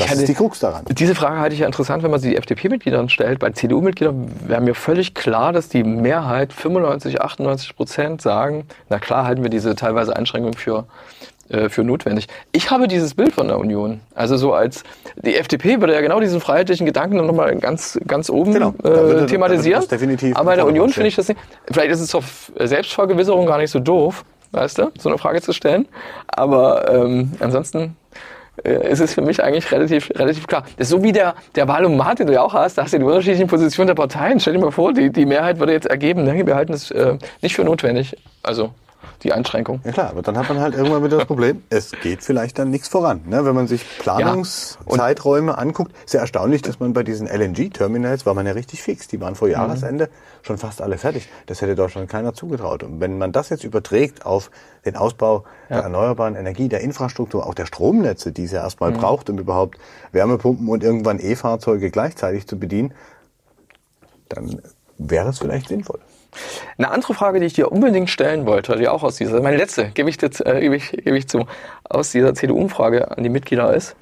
[0.00, 0.84] das hatte- ist die Krux daran.
[0.88, 3.38] Diese Frage halte ich ja interessant, wenn man sie FDP-Mitgliedern stellt.
[3.38, 9.24] Bei CDU-Mitgliedern wäre mir völlig klar, dass die Mehrheit, 95, 98 Prozent, sagen, na klar
[9.24, 10.84] halten wir diese teilweise Einschränkung für,
[11.48, 12.26] äh, für notwendig.
[12.52, 14.00] Ich habe dieses Bild von der Union.
[14.14, 14.82] Also so als,
[15.16, 19.86] die FDP würde ja genau diesen freiheitlichen Gedanken nochmal ganz, ganz oben Genau, äh, thematisieren.
[19.88, 21.40] definitiv Aber bei der Union finde ich das nicht,
[21.70, 22.22] vielleicht ist es zur
[22.58, 25.86] Selbstvergewisserung gar nicht so doof, weißt du, so eine Frage zu stellen.
[26.28, 27.96] Aber ähm, ansonsten
[28.64, 30.64] äh, es ist für mich eigentlich relativ, relativ klar.
[30.76, 32.98] Das ist so wie der, der Wahlomat, den du ja auch hast, da hast du
[32.98, 34.40] die unterschiedlichen Positionen der Parteien.
[34.40, 37.16] Stell dir mal vor, die, die Mehrheit würde jetzt ergeben, ne, wir halten es äh,
[37.42, 38.16] nicht für notwendig.
[38.42, 38.72] Also
[39.22, 39.80] die Einschränkung.
[39.84, 42.70] Ja klar, aber dann hat man halt irgendwann wieder das Problem, es geht vielleicht dann
[42.70, 43.22] nichts voran.
[43.26, 43.44] Ne?
[43.44, 48.46] Wenn man sich Planungszeiträume anguckt, ist ja erstaunlich, dass man bei diesen LNG-Terminals war man
[48.46, 49.08] ja richtig fix.
[49.08, 49.54] Die waren vor Mhm.
[49.54, 50.08] Jahresende
[50.42, 51.28] schon fast alle fertig.
[51.46, 52.82] Das hätte Deutschland keiner zugetraut.
[52.82, 54.50] Und wenn man das jetzt überträgt auf
[54.84, 58.64] den Ausbau der erneuerbaren Energie, der Infrastruktur, auch der Stromnetze, die es ja Mhm.
[58.64, 59.78] erstmal braucht, um überhaupt
[60.12, 62.94] Wärmepumpen und irgendwann E-Fahrzeuge gleichzeitig zu bedienen,
[64.28, 64.60] dann
[64.98, 65.98] wäre es vielleicht sinnvoll.
[66.78, 69.90] Eine andere Frage, die ich dir unbedingt stellen wollte, die auch aus dieser, meine letzte,
[69.90, 71.46] gebe ich, jetzt, äh, gebe ich, gebe ich zu,
[71.84, 73.96] aus dieser CDU-Umfrage an die Mitglieder ist,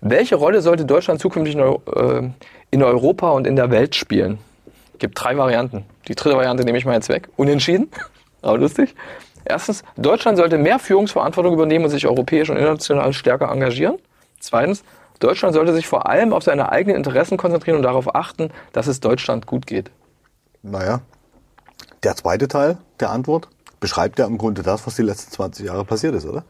[0.00, 4.38] welche Rolle sollte Deutschland zukünftig in, äh, Europa und in der Welt spielen?
[4.98, 5.84] Gibt drei Varianten.
[6.08, 7.28] Die dritte Variante nehme ich mal jetzt weg.
[7.36, 7.88] Unentschieden,
[8.42, 8.94] aber lustig.
[9.44, 13.98] Erstens, Deutschland sollte mehr Führungsverantwortung übernehmen und sich europäisch und international stärker engagieren.
[14.40, 14.84] Zweitens,
[15.20, 18.98] Deutschland sollte sich vor allem auf seine eigenen Interessen konzentrieren und darauf achten, dass es
[18.98, 19.90] Deutschland gut geht.
[20.62, 21.00] Naja,
[22.02, 23.48] der zweite Teil der Antwort
[23.80, 26.44] beschreibt ja im Grunde das, was die letzten 20 Jahre passiert ist, oder?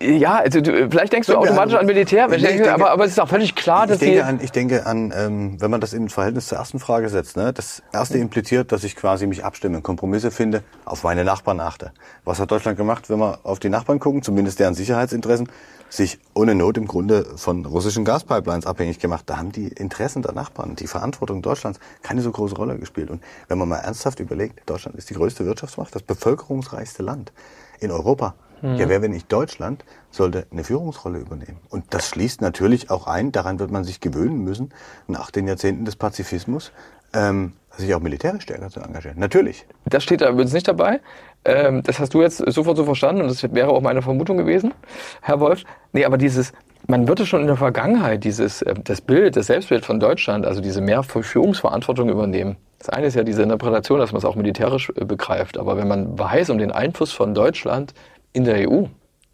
[0.00, 3.10] Ja, also du, vielleicht denkst du automatisch an- an Militär, Nee, denke- aber, aber es
[3.10, 5.92] ist auch völlig klar, dass Ich denke an, ich denke an ähm, wenn man das
[5.92, 7.52] in Verhältnis zur ersten Frage setzt, ne?
[7.52, 11.92] das erste impliziert, dass ich quasi mich abstimme, Kompromisse finde, auf meine Nachbarn achte.
[12.24, 15.50] Was hat Deutschland gemacht, wenn wir auf die Nachbarn gucken, zumindest deren Sicherheitsinteressen,
[15.88, 19.24] sich ohne Not im Grunde von russischen Gaspipelines abhängig gemacht.
[19.26, 23.10] Da haben die Interessen der Nachbarn, die Verantwortung Deutschlands keine so große Rolle gespielt.
[23.10, 27.32] Und wenn man mal ernsthaft überlegt, Deutschland ist die größte Wirtschaftsmacht, das bevölkerungsreichste Land
[27.80, 28.34] in Europa.
[28.62, 31.58] Ja, wer, wenn nicht Deutschland, sollte eine Führungsrolle übernehmen.
[31.68, 34.72] Und das schließt natürlich auch ein, daran wird man sich gewöhnen müssen,
[35.06, 36.72] nach den Jahrzehnten des Pazifismus,
[37.12, 39.18] ähm, sich auch militärisch stärker zu engagieren.
[39.18, 39.66] Natürlich.
[39.84, 41.00] das steht da übrigens nicht dabei.
[41.44, 44.72] Ähm, das hast du jetzt sofort so verstanden und das wäre auch meine Vermutung gewesen,
[45.20, 45.64] Herr Wolf.
[45.92, 46.52] Nee, aber dieses,
[46.86, 50.60] man würde schon in der Vergangenheit dieses, äh, das Bild, das Selbstbild von Deutschland, also
[50.60, 52.56] diese mehr Führungsverantwortung übernehmen.
[52.78, 55.58] Das eine ist ja diese Interpretation, dass man es auch militärisch äh, begreift.
[55.58, 57.94] Aber wenn man weiß um den Einfluss von Deutschland
[58.32, 58.84] in der EU,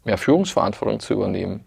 [0.03, 1.65] mehr Führungsverantwortung zu übernehmen,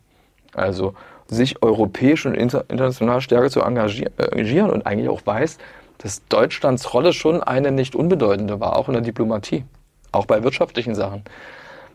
[0.54, 0.94] also
[1.26, 5.58] sich europäisch und inter international stärker zu äh, engagieren und eigentlich auch weiß,
[5.98, 9.64] dass Deutschlands Rolle schon eine nicht unbedeutende war, auch in der Diplomatie,
[10.14, 11.24] auch bei wirtschaftlichen Sachen.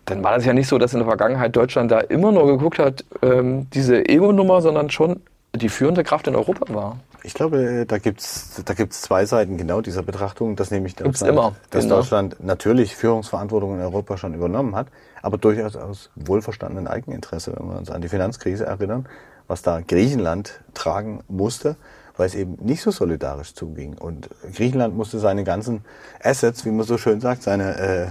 [0.05, 2.79] Dann war das ja nicht so, dass in der Vergangenheit Deutschland da immer nur geguckt
[2.79, 5.21] hat, ähm, diese Ego-Nummer, sondern schon
[5.55, 6.97] die führende Kraft in Europa war.
[7.23, 10.55] Ich glaube, da gibt's da gibt's zwei Seiten genau dieser Betrachtung.
[10.55, 11.97] Das nämlich Gibt's Deutschland, immer, dass genau.
[11.97, 14.87] Deutschland natürlich Führungsverantwortung in Europa schon übernommen hat,
[15.21, 19.05] aber durchaus aus wohlverstandenen Eigeninteresse, wenn wir uns an die Finanzkrise erinnern,
[19.47, 21.75] was da Griechenland tragen musste,
[22.19, 23.97] weil es eben nicht so solidarisch zuging.
[23.97, 25.85] Und Griechenland musste seine ganzen
[26.21, 28.07] Assets, wie man so schön sagt, seine äh,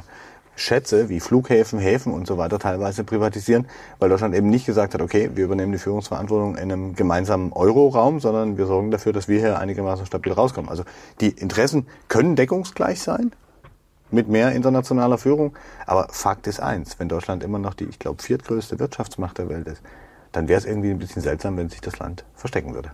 [0.56, 5.02] Schätze wie Flughäfen, Häfen und so weiter teilweise privatisieren, weil Deutschland eben nicht gesagt hat,
[5.02, 9.40] okay, wir übernehmen die Führungsverantwortung in einem gemeinsamen Euro-Raum, sondern wir sorgen dafür, dass wir
[9.40, 10.70] hier einigermaßen stabil rauskommen.
[10.70, 10.84] Also
[11.20, 13.32] die Interessen können deckungsgleich sein
[14.10, 15.54] mit mehr internationaler Führung,
[15.84, 19.66] aber Fakt ist eins, wenn Deutschland immer noch die, ich glaube, viertgrößte Wirtschaftsmacht der Welt
[19.66, 19.82] ist,
[20.32, 22.92] dann wäre es irgendwie ein bisschen seltsam, wenn sich das Land verstecken würde.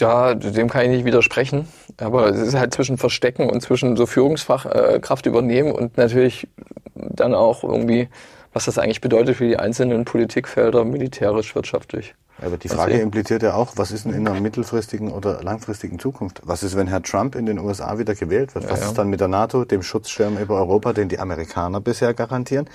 [0.00, 1.68] Ja, dem kann ich nicht widersprechen.
[1.98, 6.48] Aber es ist halt zwischen Verstecken und zwischen so Führungskraft äh, übernehmen und natürlich
[6.94, 8.08] dann auch irgendwie,
[8.52, 12.14] was das eigentlich bedeutet für die einzelnen Politikfelder, militärisch, wirtschaftlich.
[12.40, 13.04] Aber die Frage Deswegen.
[13.04, 16.40] impliziert ja auch, was ist denn in einer mittelfristigen oder langfristigen Zukunft?
[16.44, 18.64] Was ist, wenn Herr Trump in den USA wieder gewählt wird?
[18.70, 18.90] Was ja, ja.
[18.90, 22.70] ist dann mit der NATO, dem Schutzschirm über Europa, den die Amerikaner bisher garantieren?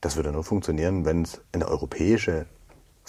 [0.00, 2.46] Das würde nur funktionieren, wenn es eine europäische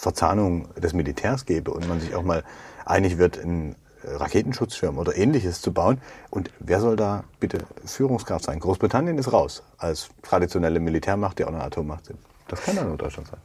[0.04, 2.44] Verzahnung des Militärs gäbe und man sich auch mal
[2.86, 3.76] einig wird, einen
[4.06, 6.02] Raketenschutzschirm oder ähnliches zu bauen.
[6.30, 8.60] Und wer soll da bitte Führungskraft sein?
[8.60, 12.20] Großbritannien ist raus als traditionelle Militärmacht, die auch eine Atommacht sind.
[12.50, 13.40] Das kann dann nur Deutschland sein.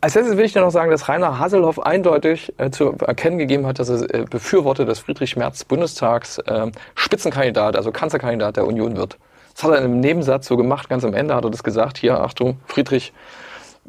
[0.00, 3.66] Als letztes will ich dir noch sagen, dass Rainer Haselhoff eindeutig äh, zu erkennen gegeben
[3.66, 8.96] hat, dass er äh, befürwortet, dass Friedrich Merz Bundestags äh, Spitzenkandidat, also Kanzlerkandidat der Union
[8.96, 9.18] wird.
[9.54, 11.98] Das hat er in einem Nebensatz so gemacht, ganz am Ende hat er das gesagt.
[11.98, 13.12] Hier, Achtung, Friedrich,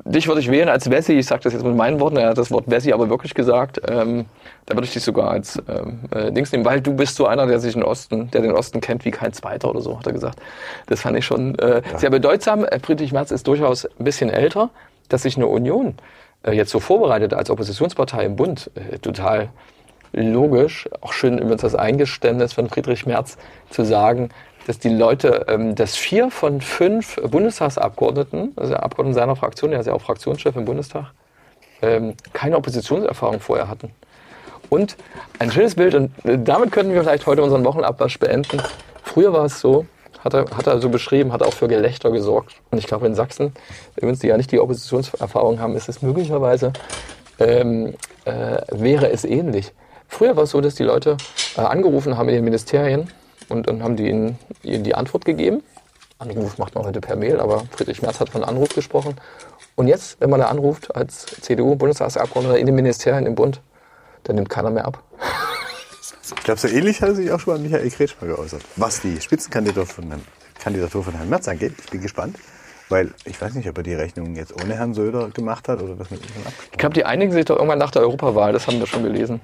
[0.06, 1.14] dich würde ich wählen als Wessi.
[1.14, 3.82] Ich sage das jetzt mit meinen Worten, er hat das Wort Wessi aber wirklich gesagt.
[3.88, 4.26] Ähm,
[4.66, 7.48] da würde ich dich sogar als ähm, äh, Dings nehmen, weil du bist so einer,
[7.48, 10.14] der sich den Osten, der den Osten kennt wie kein Zweiter oder so, hat er
[10.14, 10.40] gesagt.
[10.88, 11.98] Das fand ich schon äh, ja.
[11.98, 12.66] sehr bedeutsam.
[12.66, 14.70] Äh, Friedrich Merz ist durchaus ein bisschen älter,
[15.10, 15.96] dass sich eine Union
[16.44, 19.50] äh, jetzt so vorbereitet als Oppositionspartei im Bund, äh, total
[20.14, 20.90] logisch.
[21.02, 23.38] Auch schön übrigens das Eingeständnis von Friedrich Merz
[23.70, 24.30] zu sagen,
[24.70, 29.88] dass die Leute, ähm, dass vier von fünf Bundestagsabgeordneten, also Abgeordneten seiner Fraktion, der ist
[29.88, 31.06] ja auch Fraktionschef im Bundestag,
[31.82, 33.90] ähm, keine Oppositionserfahrung vorher hatten.
[34.70, 34.96] Und
[35.40, 38.62] ein schönes Bild, und äh, damit könnten wir vielleicht heute unseren Wochenabwasch beenden.
[39.02, 39.88] Früher war es so,
[40.24, 42.54] hat er, hat er so beschrieben, hat auch für Gelächter gesorgt.
[42.70, 43.56] Und ich glaube, in Sachsen,
[43.96, 46.74] übrigens, die ja nicht die Oppositionserfahrung haben, ist es möglicherweise,
[47.40, 47.96] ähm,
[48.26, 49.72] äh, wäre es ähnlich.
[50.08, 51.18] Früher war es so, dass die Leute
[51.58, 53.10] äh, angerufen haben in den Ministerien
[53.50, 55.64] und dann haben die ihnen, ihnen die Antwort gegeben.
[56.18, 59.16] Anruf macht man heute per Mail, aber Friedrich Merz hat von Anruf gesprochen.
[59.76, 63.62] Und jetzt, wenn man da anruft als CDU-Bundestagsabgeordneter in den Ministerien im Bund,
[64.24, 65.02] dann nimmt keiner mehr ab.
[66.36, 68.62] Ich glaube, so ähnlich hat sich auch schon mal Michael Kretschmer geäußert.
[68.76, 70.14] Was die Spitzenkandidatur von,
[70.62, 72.38] Kandidatur von Herrn Merz angeht, ich bin gespannt.
[72.90, 75.96] Weil ich weiß nicht, ob er die Rechnung jetzt ohne Herrn Söder gemacht hat oder
[75.96, 76.30] das mit ihm
[76.72, 78.52] Ich glaube, die einigen sich doch irgendwann nach der Europawahl.
[78.52, 79.42] Das haben wir schon gelesen.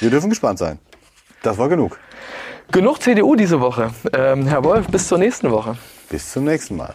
[0.00, 0.78] Wir dürfen gespannt sein.
[1.42, 1.98] Das war genug.
[2.72, 3.90] Genug CDU diese Woche.
[4.12, 5.76] Ähm, Herr Wolf, bis zur nächsten Woche.
[6.10, 6.94] Bis zum nächsten Mal.